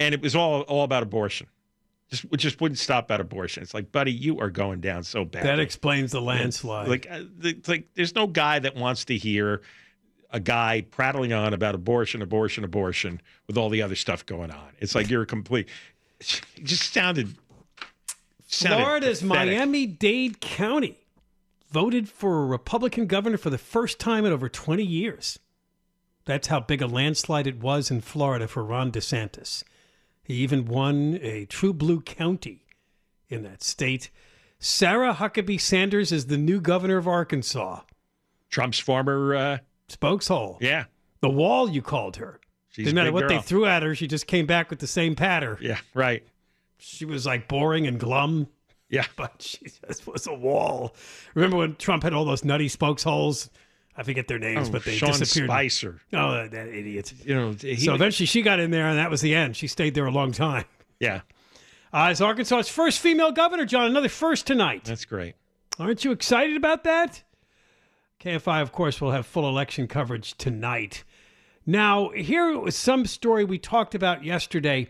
and 0.00 0.14
it 0.14 0.22
was 0.22 0.34
all 0.34 0.62
all 0.62 0.82
about 0.82 1.02
abortion. 1.02 1.46
Just 2.08 2.24
just 2.32 2.60
wouldn't 2.60 2.78
stop 2.78 3.10
at 3.10 3.20
abortion. 3.20 3.62
It's 3.62 3.74
like, 3.74 3.92
buddy, 3.92 4.12
you 4.12 4.40
are 4.40 4.48
going 4.48 4.80
down 4.80 5.04
so 5.04 5.24
bad. 5.24 5.44
That 5.44 5.60
explains 5.60 6.12
the 6.12 6.22
landslide. 6.22 6.88
Like, 6.88 7.06
uh, 7.10 7.22
like, 7.66 7.88
there's 7.94 8.14
no 8.14 8.26
guy 8.26 8.60
that 8.60 8.76
wants 8.76 9.04
to 9.06 9.16
hear 9.16 9.62
a 10.30 10.40
guy 10.40 10.86
prattling 10.90 11.32
on 11.32 11.52
about 11.52 11.74
abortion, 11.74 12.22
abortion, 12.22 12.64
abortion, 12.64 13.20
with 13.46 13.58
all 13.58 13.68
the 13.68 13.82
other 13.82 13.94
stuff 13.94 14.24
going 14.24 14.50
on. 14.50 14.68
It's 14.78 14.94
like 14.94 15.10
you're 15.10 15.22
a 15.22 15.26
complete. 15.26 15.68
It 16.20 16.42
just 16.62 16.92
sounded. 16.92 17.36
sounded 18.46 18.84
Florida's. 18.84 19.22
Miami 19.22 19.86
Dade 19.86 20.40
County 20.40 20.98
voted 21.70 22.08
for 22.08 22.42
a 22.42 22.46
Republican 22.46 23.06
governor 23.06 23.36
for 23.36 23.50
the 23.50 23.58
first 23.58 23.98
time 23.98 24.24
in 24.24 24.32
over 24.32 24.48
20 24.48 24.82
years. 24.82 25.38
That's 26.24 26.48
how 26.48 26.60
big 26.60 26.82
a 26.82 26.86
landslide 26.86 27.46
it 27.46 27.60
was 27.60 27.90
in 27.90 28.00
Florida 28.00 28.48
for 28.48 28.64
Ron 28.64 28.90
DeSantis. 28.90 29.62
He 30.22 30.34
even 30.34 30.64
won 30.66 31.18
a 31.22 31.44
true 31.46 31.72
blue 31.72 32.00
county 32.00 32.66
in 33.28 33.42
that 33.44 33.62
state. 33.62 34.10
Sarah 34.58 35.14
Huckabee 35.14 35.60
Sanders 35.60 36.10
is 36.10 36.26
the 36.26 36.36
new 36.38 36.60
governor 36.60 36.96
of 36.96 37.06
Arkansas. 37.06 37.80
Trump's 38.50 38.78
former. 38.78 39.34
Uh, 39.34 39.58
Spokeshole. 39.88 40.56
yeah, 40.60 40.84
The 41.20 41.30
wall, 41.30 41.70
you 41.70 41.80
called 41.80 42.16
her. 42.16 42.40
she's 42.70 42.86
Didn't 42.86 42.96
matter 42.96 43.12
what 43.12 43.28
they 43.28 43.40
threw 43.40 43.66
at 43.66 43.84
her, 43.84 43.94
she 43.94 44.08
just 44.08 44.26
came 44.26 44.46
back 44.46 44.68
with 44.68 44.80
the 44.80 44.88
same 44.88 45.14
patter. 45.14 45.58
Yeah, 45.60 45.78
right. 45.94 46.26
She 46.78 47.04
was 47.04 47.24
like 47.24 47.46
boring 47.46 47.86
and 47.86 48.00
glum. 48.00 48.48
Yeah, 48.88 49.04
but 49.16 49.40
she 49.42 49.66
just 49.86 50.06
was 50.06 50.26
a 50.26 50.34
wall. 50.34 50.94
Remember 51.34 51.56
when 51.58 51.76
Trump 51.76 52.02
had 52.02 52.12
all 52.12 52.24
those 52.24 52.44
nutty 52.44 52.68
spokesholes? 52.68 53.50
I 53.96 54.02
forget 54.02 54.28
their 54.28 54.38
names, 54.38 54.68
Oh, 54.68 54.72
but 54.72 54.84
they 54.84 54.94
Sean 54.96 55.12
disappeared. 55.18 55.48
Spicer. 55.48 56.00
Oh, 56.12 56.32
that, 56.32 56.50
that 56.50 56.68
idiot. 56.68 57.12
You 57.24 57.34
know, 57.34 57.52
he, 57.52 57.76
so 57.76 57.94
eventually 57.94 58.26
she 58.26 58.42
got 58.42 58.60
in 58.60 58.70
there, 58.70 58.86
and 58.88 58.98
that 58.98 59.10
was 59.10 59.22
the 59.22 59.34
end. 59.34 59.56
She 59.56 59.66
stayed 59.68 59.94
there 59.94 60.04
a 60.06 60.10
long 60.10 60.32
time. 60.32 60.66
yeah, 61.00 61.22
Uh, 61.94 62.08
it's 62.10 62.20
Arkansas's 62.20 62.68
first 62.68 63.00
female 63.00 63.32
governor, 63.32 63.64
John. 63.64 63.86
Another 63.86 64.10
first 64.10 64.46
tonight. 64.46 64.84
that's 64.84 65.06
great. 65.06 65.34
Aren't 65.78 66.04
you 66.04 66.12
excited 66.12 66.56
about 66.56 66.84
that? 66.84 67.22
KFI, 68.20 68.60
of 68.62 68.72
course, 68.72 69.00
will 69.00 69.12
have 69.12 69.26
full 69.26 69.48
election 69.48 69.86
coverage 69.88 70.36
tonight. 70.36 71.04
Now, 71.64 72.10
here 72.10 72.58
was 72.58 72.76
some 72.76 73.06
story 73.06 73.44
we 73.44 73.58
talked 73.58 73.94
about 73.94 74.24
yesterday. 74.24 74.88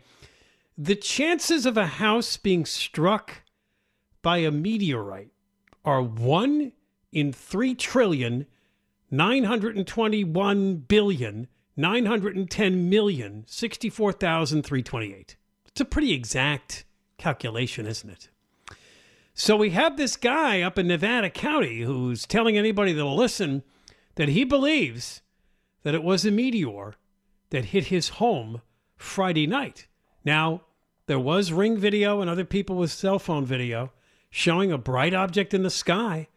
The 0.76 0.94
chances 0.96 1.64
of 1.64 1.76
a 1.76 1.86
house 1.86 2.36
being 2.36 2.64
struck 2.66 3.42
by 4.22 4.38
a 4.38 4.50
meteorite 4.50 5.30
are 5.84 6.02
1 6.02 6.72
in 7.12 7.32
3 7.32 7.74
trillion 7.74 8.46
921 9.10 10.76
billion 10.76 11.48
910 11.76 12.88
million 12.88 13.44
64,328. 13.46 15.36
It's 15.66 15.80
a 15.80 15.84
pretty 15.84 16.12
exact 16.12 16.84
calculation, 17.18 17.86
isn't 17.86 18.10
it? 18.10 18.28
So 19.34 19.56
we 19.56 19.70
have 19.70 19.96
this 19.96 20.16
guy 20.16 20.62
up 20.62 20.78
in 20.78 20.86
Nevada 20.86 21.28
County 21.28 21.82
who's 21.82 22.26
telling 22.26 22.56
anybody 22.56 22.92
that'll 22.92 23.14
listen 23.14 23.62
that 24.14 24.30
he 24.30 24.44
believes 24.44 25.20
that 25.82 25.94
it 25.94 26.02
was 26.02 26.24
a 26.24 26.30
meteor 26.30 26.94
that 27.50 27.66
hit 27.66 27.84
his 27.84 28.08
home 28.08 28.62
Friday 28.96 29.46
night. 29.46 29.86
Now, 30.24 30.62
there 31.06 31.20
was 31.20 31.52
ring 31.52 31.76
video 31.76 32.20
and 32.20 32.30
other 32.30 32.44
people 32.44 32.76
with 32.76 32.90
cell 32.90 33.18
phone 33.18 33.44
video 33.44 33.92
showing 34.36 34.70
a 34.70 34.76
bright 34.76 35.14
object 35.14 35.54
in 35.54 35.62
the 35.62 35.70
sky 35.70 36.28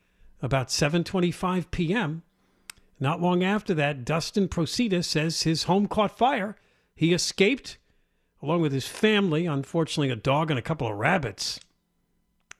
about 0.41 0.69
7:25 0.69 1.69
p.m. 1.69 2.23
Not 2.97 3.21
long 3.21 3.43
after 3.43 3.73
that, 3.73 4.05
Dustin 4.05 4.47
Procita 4.47 5.03
says 5.03 5.43
his 5.43 5.63
home 5.63 5.85
caught 5.85 6.17
fire. 6.17 6.55
He 6.95 7.13
escaped 7.13 7.77
along 8.41 8.62
with 8.62 8.71
his 8.71 8.88
family, 8.88 9.45
unfortunately 9.45 10.09
a 10.09 10.15
dog 10.15 10.49
and 10.49 10.57
a 10.57 10.62
couple 10.62 10.88
of 10.88 10.95
rabbits 10.95 11.59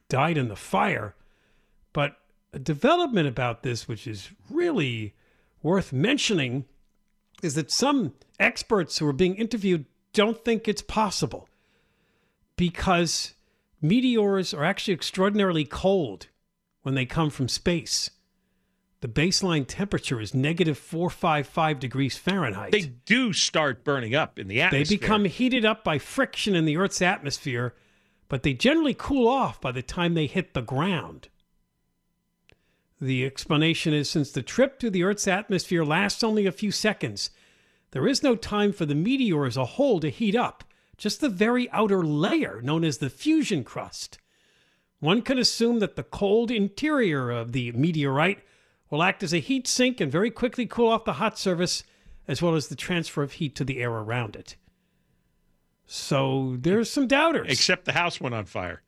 died 0.10 0.38
in 0.38 0.50
the 0.50 0.58
fire. 0.58 1.16
But 1.94 2.18
a 2.52 2.60
development 2.60 3.30
about 3.30 3.64
this, 3.64 3.88
which 3.88 4.08
is 4.08 4.32
really 4.50 5.16
worth 5.64 5.94
mentioning, 5.94 6.66
is 7.42 7.56
that 7.56 7.72
some 7.72 8.14
experts 8.42 8.98
who 8.98 9.08
are 9.08 9.14
being 9.14 9.36
interviewed 9.36 9.86
don't 10.12 10.44
think 10.44 10.68
it's 10.68 10.82
possible 10.82 11.48
because 12.58 13.36
meteors 13.82 14.54
are 14.54 14.64
actually 14.64 14.94
extraordinarily 14.94 15.66
cold 15.66 16.28
when 16.82 16.96
they 16.96 17.06
come 17.06 17.30
from 17.30 17.48
space. 17.48 18.10
the 19.02 19.08
baseline 19.08 19.66
temperature 19.66 20.20
is 20.20 20.34
negative 20.34 20.78
455 20.78 21.80
degrees 21.80 22.18
Fahrenheit. 22.18 22.74
They 22.74 22.92
do 23.06 23.32
start 23.32 23.86
burning 23.86 24.14
up 24.14 24.38
in 24.38 24.50
the 24.50 24.62
atmosphere. 24.62 24.86
They 24.86 24.98
become 24.98 25.26
heated 25.26 25.64
up 25.64 25.84
by 25.86 26.00
friction 26.00 26.54
in 26.54 26.66
the 26.66 26.76
Earth's 26.76 27.02
atmosphere, 27.02 27.76
but 28.28 28.44
they 28.44 28.54
generally 28.54 28.94
cool 28.94 29.28
off 29.28 29.62
by 29.62 29.72
the 29.72 29.82
time 29.82 30.14
they 30.14 30.28
hit 30.28 30.54
the 30.54 30.62
ground. 30.62 31.30
The 33.00 33.26
explanation 33.26 33.94
is 33.94 34.10
since 34.10 34.32
the 34.32 34.42
trip 34.42 34.78
to 34.80 34.90
the 34.90 35.04
Earth's 35.04 35.28
atmosphere 35.30 35.86
lasts 35.86 36.22
only 36.22 36.46
a 36.46 36.52
few 36.52 36.72
seconds, 36.72 37.30
there 37.92 38.08
is 38.08 38.22
no 38.22 38.36
time 38.36 38.74
for 38.74 38.86
the 38.86 38.96
meteor 38.96 39.46
as 39.46 39.56
a 39.56 39.66
whole 39.66 40.02
to 40.02 40.10
heat 40.10 40.36
up, 40.36 40.66
just 41.00 41.22
the 41.22 41.30
very 41.30 41.70
outer 41.72 42.04
layer 42.04 42.62
known 42.62 42.84
as 42.84 42.98
the 43.00 43.10
fusion 43.10 43.64
crust. 43.64 44.20
One 45.00 45.22
can 45.22 45.38
assume 45.40 45.80
that 45.80 45.96
the 45.96 46.04
cold 46.04 46.52
interior 46.52 47.32
of 47.32 47.54
the 47.54 47.72
meteorite 47.72 48.40
will 48.92 49.02
act 49.02 49.24
as 49.24 49.34
a 49.34 49.40
heat 49.40 49.68
sink 49.68 50.02
and 50.02 50.12
very 50.12 50.30
quickly 50.30 50.66
cool 50.66 50.90
off 50.90 51.06
the 51.06 51.14
hot 51.14 51.40
surface, 51.40 51.84
as 52.28 52.42
well 52.42 52.54
as 52.56 52.68
the 52.68 52.76
transfer 52.76 53.24
of 53.24 53.34
heat 53.34 53.56
to 53.56 53.64
the 53.64 53.80
air 53.82 53.92
around 53.92 54.36
it. 54.36 54.56
So 55.86 56.58
there's 56.60 56.90
some 56.90 57.08
doubters. 57.08 57.48
Except 57.50 57.86
the 57.86 57.94
house 57.94 58.20
went 58.22 58.36
on 58.36 58.46
fire. 58.46 58.82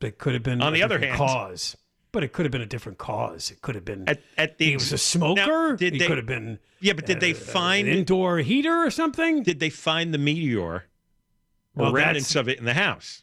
It 0.00 0.18
could 0.18 0.34
have 0.34 0.42
been 0.42 0.60
On 0.62 0.72
a 0.72 0.76
the 0.76 0.82
other 0.82 0.98
hand- 0.98 1.16
cause, 1.16 1.76
but 2.12 2.22
it 2.22 2.32
could 2.32 2.44
have 2.44 2.52
been 2.52 2.60
a 2.60 2.66
different 2.66 2.98
cause. 2.98 3.50
It 3.50 3.60
could 3.62 3.74
have 3.74 3.84
been 3.84 4.08
At, 4.08 4.20
at 4.38 4.58
the 4.58 4.66
he 4.66 4.74
was 4.74 4.90
a 4.90 4.94
Now, 4.94 4.98
smoker. 4.98 5.76
did 5.76 5.94
he 5.94 5.98
they, 6.00 6.06
could 6.06 6.16
have 6.18 6.26
been 6.26 6.58
Yeah, 6.80 6.92
but 6.94 7.06
did 7.06 7.20
they 7.20 7.32
uh, 7.32 7.36
an 7.36 7.40
find 7.40 7.88
indoor 7.88 8.38
heater 8.38 8.84
or 8.84 8.90
something. 8.90 9.42
did 9.42 9.58
they 9.60 9.70
find 9.70 10.14
the 10.14 10.18
meteor 10.18 10.60
or 10.60 10.84
Well, 11.74 11.92
remnants 11.92 12.34
of 12.36 12.48
it 12.48 12.58
in 12.58 12.64
the 12.64 12.74
house? 12.74 13.22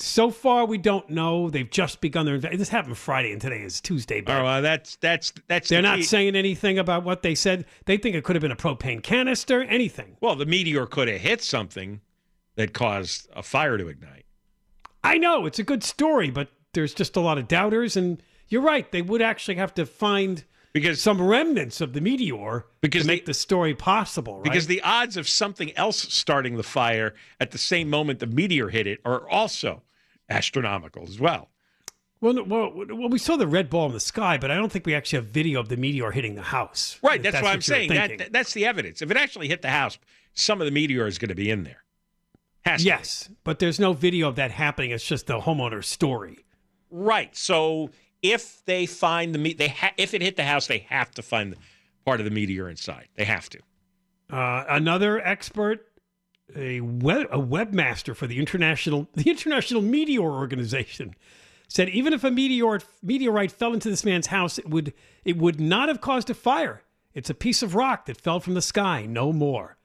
so 0.00 0.30
far, 0.30 0.64
we 0.64 0.78
don't 0.78 1.10
know. 1.10 1.50
They've 1.50 1.68
just 1.68 2.00
begun 2.00 2.24
their. 2.24 2.38
inve- 2.38 2.56
This 2.56 2.68
happened 2.68 2.96
Friday, 2.96 3.32
and 3.32 3.40
today 3.40 3.62
is 3.62 3.80
Tuesday. 3.80 4.20
But 4.20 4.40
Oh, 4.40 4.44
well, 4.44 4.62
that's 4.62 4.94
that's 4.96 5.32
that's 5.48 5.68
they're 5.68 5.82
the 5.82 5.88
not 5.96 6.04
saying 6.04 6.36
anything 6.36 6.78
about 6.78 7.02
what 7.02 7.22
they 7.22 7.34
said. 7.34 7.66
They 7.86 7.96
think 7.96 8.14
it 8.14 8.22
could 8.22 8.36
have 8.36 8.40
been 8.42 8.52
a 8.52 8.56
propane 8.56 9.02
canister, 9.02 9.62
anything. 9.64 10.16
Well, 10.20 10.36
the 10.36 10.46
meteor 10.46 10.86
could 10.86 11.08
have 11.08 11.20
hit 11.20 11.42
something 11.42 12.00
that 12.54 12.72
caused 12.72 13.28
a 13.34 13.42
fire 13.42 13.76
to 13.76 13.88
ignite. 13.88 14.24
I 15.02 15.18
know 15.18 15.46
it's 15.46 15.58
a 15.58 15.64
good 15.64 15.82
story, 15.82 16.30
but 16.30 16.48
there's 16.74 16.94
just 16.94 17.16
a 17.16 17.20
lot 17.20 17.36
of 17.38 17.48
doubters. 17.48 17.96
And 17.96 18.22
you're 18.48 18.62
right; 18.62 18.90
they 18.92 19.02
would 19.02 19.20
actually 19.20 19.56
have 19.56 19.74
to 19.74 19.84
find 19.84 20.44
Because 20.80 21.00
some 21.00 21.20
remnants 21.20 21.80
of 21.80 21.92
the 21.92 22.00
meteor 22.00 22.66
Because 22.80 23.02
to 23.02 23.06
make 23.08 23.24
the- 23.24 23.30
the 23.30 23.34
story 23.34 23.74
possible. 23.74 24.36
Right? 24.36 24.44
because 24.44 24.66
the 24.68 24.80
odds 24.82 25.16
of 25.16 25.28
something 25.28 25.76
else 25.76 25.98
starting 26.14 26.56
the 26.56 26.62
fire 26.62 27.14
at 27.40 27.50
the 27.50 27.58
same 27.58 27.90
moment 27.90 28.20
the 28.20 28.26
meteor 28.26 28.68
hit 28.68 28.86
it 28.86 29.00
are 29.04 29.28
also 29.28 29.82
astronomical 30.28 31.04
as 31.04 31.18
well. 31.18 31.50
well, 32.20 32.32
no, 32.34 32.42
well, 32.42 32.72
well, 32.74 33.08
we 33.08 33.18
saw 33.18 33.36
the 33.36 33.46
red 33.46 33.70
ball 33.70 33.86
in 33.86 33.92
the 33.92 34.00
sky, 34.00 34.36
but 34.38 34.50
I 34.50 34.54
don't 34.54 34.70
think 34.70 34.86
we 34.86 34.94
actually 34.94 35.18
have 35.18 35.26
video 35.26 35.58
of 35.60 35.68
the 35.68 35.76
meteor 35.76 36.10
hitting 36.12 36.34
the 36.34 36.42
house. 36.42 36.98
Right, 37.02 37.24
if 37.24 37.32
that's, 37.32 37.42
what 37.42 37.52
I'm 37.52 37.62
saying. 37.62 37.90
That 37.90 38.32
that's 38.32 38.52
the 38.52 38.66
evidence. 38.66 39.02
If 39.02 39.10
it 39.10 39.16
actually 39.16 39.48
hit 39.48 39.62
the 39.62 39.70
house, 39.70 39.98
some 40.34 40.60
of 40.60 40.64
the 40.64 40.70
meteor 40.70 41.06
is 41.06 41.18
going 41.18 41.28
to 41.30 41.34
be 41.34 41.50
in 41.50 41.64
there. 41.64 41.84
Has. 42.64 42.84
Yes, 42.84 43.30
but 43.44 43.58
there's 43.60 43.80
no 43.80 43.92
video 43.92 44.28
of 44.28 44.36
that 44.36 44.50
happening. 44.50 44.90
It's 44.90 45.06
just 45.06 45.26
the 45.26 45.40
homeowner's 45.40 45.86
story. 45.86 46.44
Right. 46.90 47.34
So 47.36 47.90
if 48.22 48.64
they 48.64 48.86
find 48.86 49.34
the 49.34 49.54
they 49.54 49.68
ha- 49.68 49.92
if 49.96 50.14
it 50.14 50.22
hit 50.22 50.36
the 50.36 50.44
house, 50.44 50.66
they 50.66 50.86
have 50.88 51.10
to 51.12 51.22
find 51.22 51.52
the 51.52 51.56
part 52.04 52.20
of 52.20 52.24
the 52.24 52.30
meteor 52.30 52.68
inside. 52.68 53.08
They 53.16 53.24
have 53.24 53.48
to. 53.50 53.58
Uh, 54.30 54.64
another 54.68 55.20
expert, 55.20 55.86
a 56.54 56.80
web, 56.80 57.28
a 57.30 57.38
webmaster 57.38 58.14
for 58.14 58.26
the 58.26 58.38
international 58.38 59.08
the 59.14 59.30
International 59.30 59.82
Meteor 59.82 60.22
Organization, 60.22 61.14
said 61.68 61.88
even 61.90 62.12
if 62.12 62.24
a 62.24 62.30
meteor 62.30 62.80
meteorite 63.02 63.52
fell 63.52 63.72
into 63.72 63.90
this 63.90 64.04
man's 64.04 64.28
house, 64.28 64.58
it 64.58 64.68
would 64.68 64.92
it 65.24 65.36
would 65.36 65.60
not 65.60 65.88
have 65.88 66.00
caused 66.00 66.30
a 66.30 66.34
fire. 66.34 66.82
It's 67.14 67.30
a 67.30 67.34
piece 67.34 67.62
of 67.62 67.74
rock 67.74 68.06
that 68.06 68.20
fell 68.20 68.40
from 68.40 68.54
the 68.54 68.62
sky, 68.62 69.06
no 69.06 69.32
more. 69.32 69.76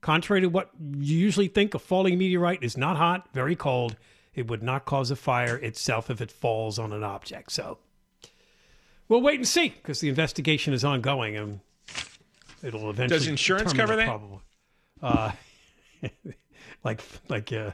Contrary 0.00 0.40
to 0.40 0.48
what 0.48 0.70
you 0.98 1.16
usually 1.16 1.46
think, 1.46 1.74
a 1.74 1.78
falling 1.78 2.18
meteorite 2.18 2.62
is 2.62 2.76
not 2.76 2.96
hot, 2.96 3.28
very 3.32 3.54
cold. 3.54 3.96
It 4.34 4.48
would 4.48 4.62
not 4.62 4.84
cause 4.84 5.10
a 5.10 5.16
fire 5.16 5.56
itself 5.56 6.08
if 6.10 6.20
it 6.20 6.30
falls 6.30 6.78
on 6.78 6.92
an 6.92 7.02
object. 7.04 7.52
So 7.52 7.78
we'll 9.08 9.20
wait 9.20 9.36
and 9.36 9.46
see 9.46 9.68
because 9.68 10.00
the 10.00 10.08
investigation 10.08 10.72
is 10.72 10.84
ongoing 10.84 11.36
and 11.36 11.60
it'll 12.62 12.88
eventually. 12.90 13.18
Does 13.18 13.28
insurance 13.28 13.72
cover 13.72 13.96
that? 13.96 14.06
probable- 14.06 14.42
Uh, 15.02 15.32
like 16.84 17.00
like 17.28 17.52
uh, 17.52 17.72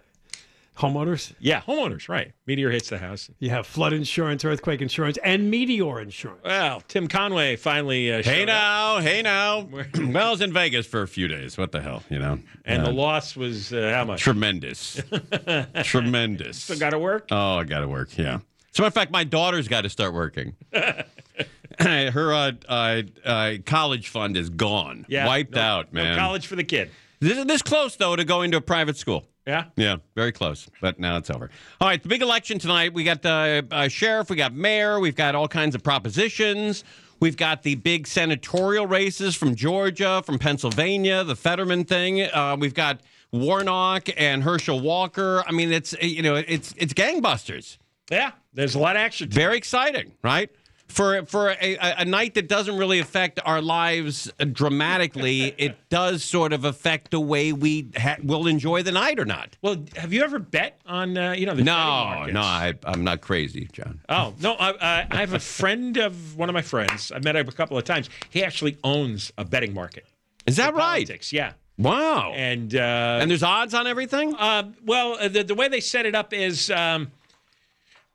homeowners, 0.79 1.33
Yeah, 1.41 1.61
homeowners. 1.63 2.09
Right. 2.09 2.33
Meteor 2.47 2.71
hits 2.71 2.89
the 2.89 2.99
house. 2.99 3.29
you 3.39 3.51
have 3.51 3.67
flood 3.67 3.93
insurance, 3.93 4.45
earthquake 4.45 4.81
insurance, 4.81 5.19
and 5.25 5.51
meteor 5.51 6.01
insurance. 6.01 6.41
Well, 6.45 6.83
Tim 6.89 7.09
Conway 7.09 7.57
finally 7.57 8.13
uh, 8.13 8.17
Hey 8.23 8.23
showed 8.23 8.43
up, 8.43 8.47
now, 8.49 8.99
hey 9.01 9.23
now. 9.23 9.61
well, 9.99 10.29
I 10.29 10.31
was 10.31 10.41
in 10.41 10.53
Vegas 10.53 10.87
for 10.87 11.03
a 11.03 11.09
few 11.09 11.29
days. 11.29 11.59
What 11.59 11.73
the 11.73 11.81
hell, 11.81 12.03
you 12.09 12.19
know? 12.19 12.39
and 12.65 12.85
the 12.85 12.91
Uh, 12.91 12.93
loss 12.93 13.37
was 13.37 13.73
uh, 13.73 13.93
how 13.95 14.05
much? 14.05 14.21
tremendous, 14.21 15.01
tremendous. 15.83 16.63
Still 16.63 16.79
got 16.79 16.91
to 16.91 16.99
work. 16.99 17.29
Oh, 17.31 17.59
I 17.59 17.65
got 17.65 17.81
to 17.81 17.89
work. 17.89 18.17
Yeah. 18.17 18.39
As 18.73 18.79
a 18.79 18.83
matter 18.83 18.87
of 18.89 18.95
fact, 18.95 19.11
my 19.11 19.25
daughter's 19.25 19.67
got 19.69 19.83
to 19.83 19.89
start 19.91 20.15
working. 20.15 20.55
Her 21.81 22.33
uh, 22.33 22.53
uh, 22.69 23.03
uh, 23.25 23.53
college 23.65 24.09
fund 24.09 24.37
is 24.37 24.51
gone, 24.51 25.07
Yeah, 25.09 25.27
wiped 25.27 25.55
no- 25.55 25.61
out, 25.61 25.93
no 25.93 26.03
man. 26.03 26.19
college 26.19 26.47
for 26.47 26.57
the 26.57 26.65
kid. 26.65 26.91
This, 27.21 27.45
this 27.45 27.63
close 27.63 27.97
though 27.97 28.17
to 28.17 28.25
going 28.25 28.51
to 28.53 28.59
a 28.59 28.61
private 28.61 28.97
school. 28.97 29.25
Yeah. 29.47 29.65
Yeah, 29.77 29.97
very 30.15 30.33
close, 30.33 30.69
but 30.83 30.99
now 30.99 31.17
it's 31.17 31.31
over. 31.31 31.51
All 31.81 31.89
right, 31.89 32.03
the 32.03 32.09
big 32.09 32.21
election 32.21 32.59
tonight. 32.59 32.93
We 32.93 33.03
got 33.03 33.23
the 33.23 33.67
uh, 33.71 33.89
sheriff, 33.89 34.29
we 34.29 34.37
got 34.37 34.53
mayor, 34.53 35.01
we've 35.01 35.17
got 35.17 35.35
all 35.35 35.49
kinds 35.49 35.75
of 35.75 35.83
propositions. 35.83 36.85
We've 37.21 37.37
got 37.37 37.63
the 37.63 37.75
big 37.75 38.07
senatorial 38.07 38.87
races 38.87 39.35
from 39.35 39.55
Georgia, 39.55 40.23
from 40.25 40.39
Pennsylvania, 40.39 41.25
the 41.25 41.35
Fetterman 41.35 41.85
thing. 41.85 42.23
Uh, 42.23 42.57
we've 42.61 42.75
got 42.75 43.01
Warnock 43.33 44.09
and 44.17 44.43
Herschel 44.43 44.81
Walker. 44.81 45.43
I 45.47 45.53
mean, 45.53 45.73
it's 45.73 45.95
you 46.01 46.23
know, 46.23 46.37
it's 46.37 46.75
it's 46.77 46.93
gangbusters. 46.93 47.79
Yeah. 48.11 48.33
There's 48.53 48.75
a 48.75 48.79
lot 48.79 48.97
of 48.97 49.01
action. 49.01 49.29
Very 49.31 49.57
exciting, 49.57 50.13
right? 50.23 50.51
For 50.89 51.25
for 51.27 51.51
a, 51.51 51.77
a, 51.99 52.05
night 52.05 52.35
that 52.35 52.49
doesn't 52.49 52.77
really 52.77 52.99
affect 52.99 53.39
our 53.45 53.61
lives 53.61 54.33
dramatically, 54.53 55.55
it 55.59 55.77
does 55.91 56.25
sort 56.25 56.53
of 56.53 56.65
affect 56.65 57.11
the 57.11 57.21
way 57.21 57.53
we 57.53 57.91
ha- 57.97 58.17
will 58.23 58.47
enjoy 58.47 58.83
the 58.83 58.93
night 58.93 59.19
or 59.19 59.27
not. 59.27 59.57
Well, 59.61 59.85
have 59.97 60.13
you 60.13 60.23
ever 60.25 60.39
bet 60.39 60.81
on 60.87 61.17
uh, 61.19 61.33
you 61.33 61.47
know 61.47 61.55
the 61.55 61.63
No, 61.63 62.27
no, 62.31 62.41
I, 62.41 62.75
I'm 62.85 63.05
not 63.05 63.21
crazy, 63.21 63.69
John. 63.73 64.01
Oh 64.09 64.35
no! 64.41 64.55
I, 64.55 64.71
I, 64.71 65.07
I 65.11 65.17
have 65.17 65.35
a 65.35 65.39
friend 65.39 65.99
of 65.99 66.37
one 66.37 66.49
of 66.49 66.55
my 66.55 66.63
friends. 66.63 67.13
I 67.15 67.19
met 67.19 67.37
him 67.37 67.49
a 67.49 67.53
couple 67.53 67.77
of 67.77 67.85
times. 67.85 68.09
He 68.31 68.43
actually 68.43 68.79
owns 68.83 69.31
a 69.37 69.45
betting 69.45 69.75
market. 69.75 70.07
Is 70.47 70.57
that 70.57 70.75
right? 70.75 71.07
Politics, 71.07 71.33
yeah. 71.33 71.53
Wow. 71.77 72.33
And 72.35 72.75
uh, 72.75 73.19
And 73.21 73.31
there's 73.31 73.43
odds 73.43 73.73
on 73.75 73.87
everything? 73.87 74.35
uh, 74.35 74.73
well, 74.85 75.17
uh, 75.21 75.29
the, 75.29 75.45
the 75.45 75.55
way 75.55 75.69
they 75.69 75.81
set 75.81 76.07
it 76.07 76.15
up 76.15 76.33
is, 76.33 76.71
um, 76.71 77.13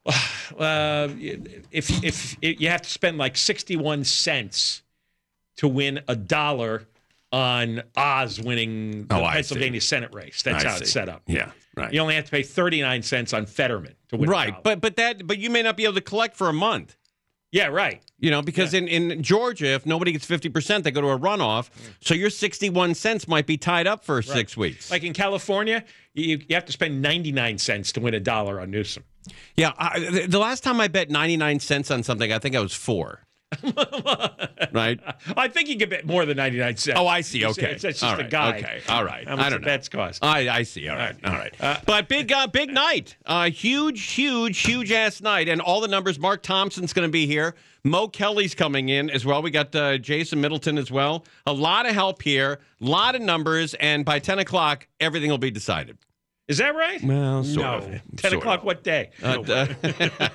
uh, 0.57 1.07
if, 1.19 2.03
if 2.03 2.37
if 2.41 2.61
you 2.61 2.69
have 2.69 2.81
to 2.81 2.89
spend 2.89 3.17
like 3.17 3.37
sixty-one 3.37 4.03
cents 4.03 4.83
to 5.57 5.67
win 5.67 6.01
a 6.07 6.15
dollar 6.15 6.87
on 7.31 7.81
Oz 7.95 8.39
winning 8.39 9.07
the 9.07 9.15
Oh, 9.15 9.27
Pennsylvania 9.31 9.81
Senate 9.81 10.13
race. 10.13 10.41
That's 10.43 10.63
I 10.65 10.69
how 10.69 10.77
it's 10.77 10.91
set 10.91 11.09
up. 11.09 11.23
Yeah, 11.27 11.51
right. 11.75 11.91
You 11.93 12.01
only 12.01 12.15
have 12.15 12.25
to 12.25 12.31
pay 12.31 12.43
thirty-nine 12.43 13.01
cents 13.03 13.33
on 13.33 13.45
Fetterman 13.45 13.95
to 14.09 14.17
win. 14.17 14.29
right, 14.29 14.61
but 14.63 14.81
but 14.81 14.95
that 14.97 15.25
but 15.25 15.37
you 15.39 15.49
may 15.49 15.61
not 15.63 15.77
be 15.77 15.83
able 15.85 15.95
to 15.95 16.01
collect 16.01 16.35
for 16.35 16.49
a 16.49 16.53
month. 16.53 16.95
yeah, 17.51 17.67
right. 17.67 18.01
You 18.19 18.31
know, 18.31 18.41
because 18.41 18.73
in, 18.73 18.87
in 18.87 19.21
Georgia, 19.21 19.67
if 19.73 19.85
nobody 19.85 20.13
gets 20.13 20.25
50%, 20.25 20.83
they 20.83 20.91
go 20.91 21.01
to 21.01 21.09
a 21.09 21.19
runoff. 21.19 21.69
So 21.99 22.13
your 22.13 22.29
61 22.29 22.93
cents 22.95 23.27
might 23.27 23.45
be 23.45 23.57
tied 23.57 23.85
up 23.85 24.05
for 24.05 24.21
six 24.21 24.55
weeks. 24.55 24.89
Like 24.89 25.03
in 25.03 25.11
California, 25.11 25.83
you, 26.13 26.39
you 26.47 26.55
have 26.55 26.63
to 26.65 26.71
spend 26.71 27.01
99 27.01 27.57
cents 27.57 27.91
to 27.91 27.99
win 27.99 28.13
a 28.13 28.21
dollar 28.21 28.61
on 28.61 28.71
Newsom. 28.71 29.03
Yeah, 29.55 29.73
I, 29.77 30.25
the- 30.27 30.39
last 30.39 30.63
time 30.63 30.79
I 30.81 30.87
bet 30.87 31.09
99 31.09 31.59
cents 31.59 31.91
on 31.91 32.03
something, 32.03 32.31
I 32.31 32.39
think 32.39 32.55
I 32.55 32.59
was 32.59 32.73
four. 32.73 33.21
right? 34.71 34.99
I 35.37 35.47
think 35.47 35.69
you 35.69 35.77
can 35.77 35.89
bet 35.89 36.05
more 36.05 36.25
than 36.25 36.37
99 36.37 36.77
cents. 36.77 36.99
Oh, 36.99 37.07
I 37.07 37.21
see. 37.21 37.45
Okay. 37.45 37.71
It's, 37.71 37.83
it's 37.83 38.01
All 38.01 38.11
just 38.11 38.19
a 38.21 38.23
right. 38.23 38.31
guide. 38.31 38.63
Okay. 38.63 38.81
All 38.89 39.03
right. 39.03 39.27
How 39.27 39.35
much 39.35 39.45
I 39.45 39.49
don't 39.49 39.61
the 39.61 39.65
know. 39.67 39.71
bets 39.73 39.89
cost. 39.89 40.23
I, 40.23 40.49
I 40.49 40.63
see. 40.63 40.87
All 40.89 40.97
right. 40.97 41.15
All 41.23 41.33
right. 41.33 41.53
Uh, 41.59 41.77
but 41.85 42.07
big, 42.07 42.31
uh, 42.31 42.47
big 42.47 42.71
night. 42.71 43.15
Uh, 43.25 43.49
huge, 43.49 44.01
huge, 44.13 44.59
huge 44.59 44.91
ass 44.91 45.21
night. 45.21 45.49
And 45.49 45.61
all 45.61 45.81
the 45.81 45.87
numbers. 45.87 46.19
Mark 46.19 46.41
Thompson's 46.41 46.93
going 46.93 47.07
to 47.07 47.11
be 47.11 47.27
here. 47.27 47.55
Mo 47.83 48.07
Kelly's 48.07 48.55
coming 48.55 48.89
in 48.89 49.09
as 49.09 49.25
well. 49.25 49.41
We 49.41 49.51
got 49.51 49.75
uh, 49.75 49.97
Jason 49.97 50.39
Middleton 50.41 50.77
as 50.77 50.89
well. 50.89 51.25
A 51.45 51.53
lot 51.53 51.85
of 51.85 51.93
help 51.93 52.21
here. 52.21 52.59
A 52.81 52.85
lot 52.85 53.13
of 53.15 53.21
numbers. 53.21 53.73
And 53.75 54.05
by 54.05 54.19
10 54.19 54.39
o'clock, 54.39 54.87
everything 54.99 55.29
will 55.29 55.37
be 55.37 55.51
decided. 55.51 55.97
Is 56.49 56.57
that 56.57 56.75
right? 56.75 57.01
Well, 57.01 57.43
sort 57.45 57.65
No. 57.65 57.73
of. 57.77 57.83
10 57.85 58.01
Sort 58.31 58.33
o'clock 58.33 58.59
of. 58.59 58.65
what 58.65 58.83
day? 58.83 59.11
Uh, 59.23 59.41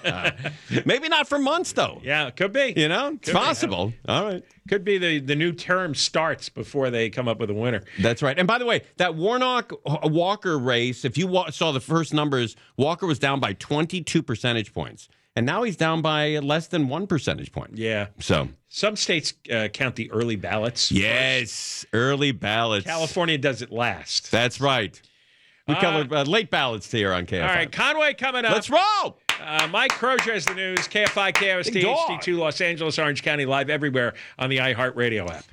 uh, 0.05 0.31
maybe 0.87 1.09
not 1.09 1.29
for 1.29 1.39
months, 1.39 1.73
though. 1.73 2.01
yeah, 2.03 2.31
could 2.31 2.53
be. 2.53 2.73
You 2.77 2.89
know, 2.89 3.09
it's 3.09 3.27
Could 3.27 3.33
be. 3.35 3.39
possible. 3.39 3.93
All 4.09 4.25
right. 4.25 4.43
Could 4.69 4.85
be 4.85 4.97
the, 4.97 5.19
the 5.21 5.35
new 5.37 5.53
term 5.53 5.95
starts 5.95 6.49
before 6.49 6.89
they 6.91 7.11
come 7.11 7.29
up 7.29 7.39
with 7.39 7.51
a 7.51 7.55
winner. 7.55 7.83
That's 8.01 8.23
right. 8.23 8.39
And 8.39 8.47
by 8.49 8.59
the 8.59 8.65
way, 8.65 8.83
that 8.97 9.15
Warnock 9.17 9.73
uh, 9.85 9.99
Walker 10.05 10.59
race, 10.59 11.05
if 11.05 11.19
you 11.19 11.27
wa- 11.27 11.51
saw 11.51 11.73
the 11.73 11.81
first 11.81 12.15
numbers, 12.15 12.57
Walker 12.79 13.07
was 13.07 13.19
down 13.19 13.39
by 13.41 13.53
22 13.53 14.23
percentage 14.23 14.73
points. 14.73 15.09
and 15.37 15.45
now 15.45 15.63
he's 15.63 15.77
down 15.77 16.01
by 16.03 16.39
less 16.39 16.67
than 16.69 16.89
one 16.89 17.07
percentage 17.07 17.53
point. 17.53 17.73
Yeah. 17.77 18.07
So 18.19 18.49
Some 18.71 18.97
states 18.97 19.35
uh, 19.53 19.69
count 19.69 19.97
the 19.97 20.11
early 20.11 20.37
ballots. 20.37 20.91
yes, 20.91 21.85
early 21.93 22.33
ballots. 22.33 22.87
California 22.87 23.37
does 23.39 23.61
it 23.63 23.71
last. 23.71 24.31
That's 24.31 24.59
right. 24.61 25.01
We 25.69 25.75
it 25.75 26.13
uh, 26.13 26.23
late 26.25 26.51
ballots 26.51 26.91
here 26.91 27.13
on 27.13 27.27
KFI. 27.27 27.43
All 27.43 27.55
right, 27.55 27.71
Conway 27.71 28.15
coming 28.15 28.45
up. 28.45 28.53
let's 28.53 28.71
roll. 28.71 29.19
Uh, 29.41 29.69
Mike 29.71 29.93
Crozier 29.93 30.33
has 30.33 30.45
the 30.45 30.55
news. 30.55 30.79
KFI, 30.81 31.33
KOST, 31.35 31.73
Big 31.73 31.83
dog. 31.85 32.09
HD2, 32.23 32.39
Los 32.39 32.61
Angeles, 32.61 32.99
Orange 32.99 33.23
County, 33.23 33.47
live 33.47 33.71
everywhere 33.71 34.15
on 34.39 34.51
the 34.51 34.57
iHeartRadio 34.59 35.31
app. 35.31 35.45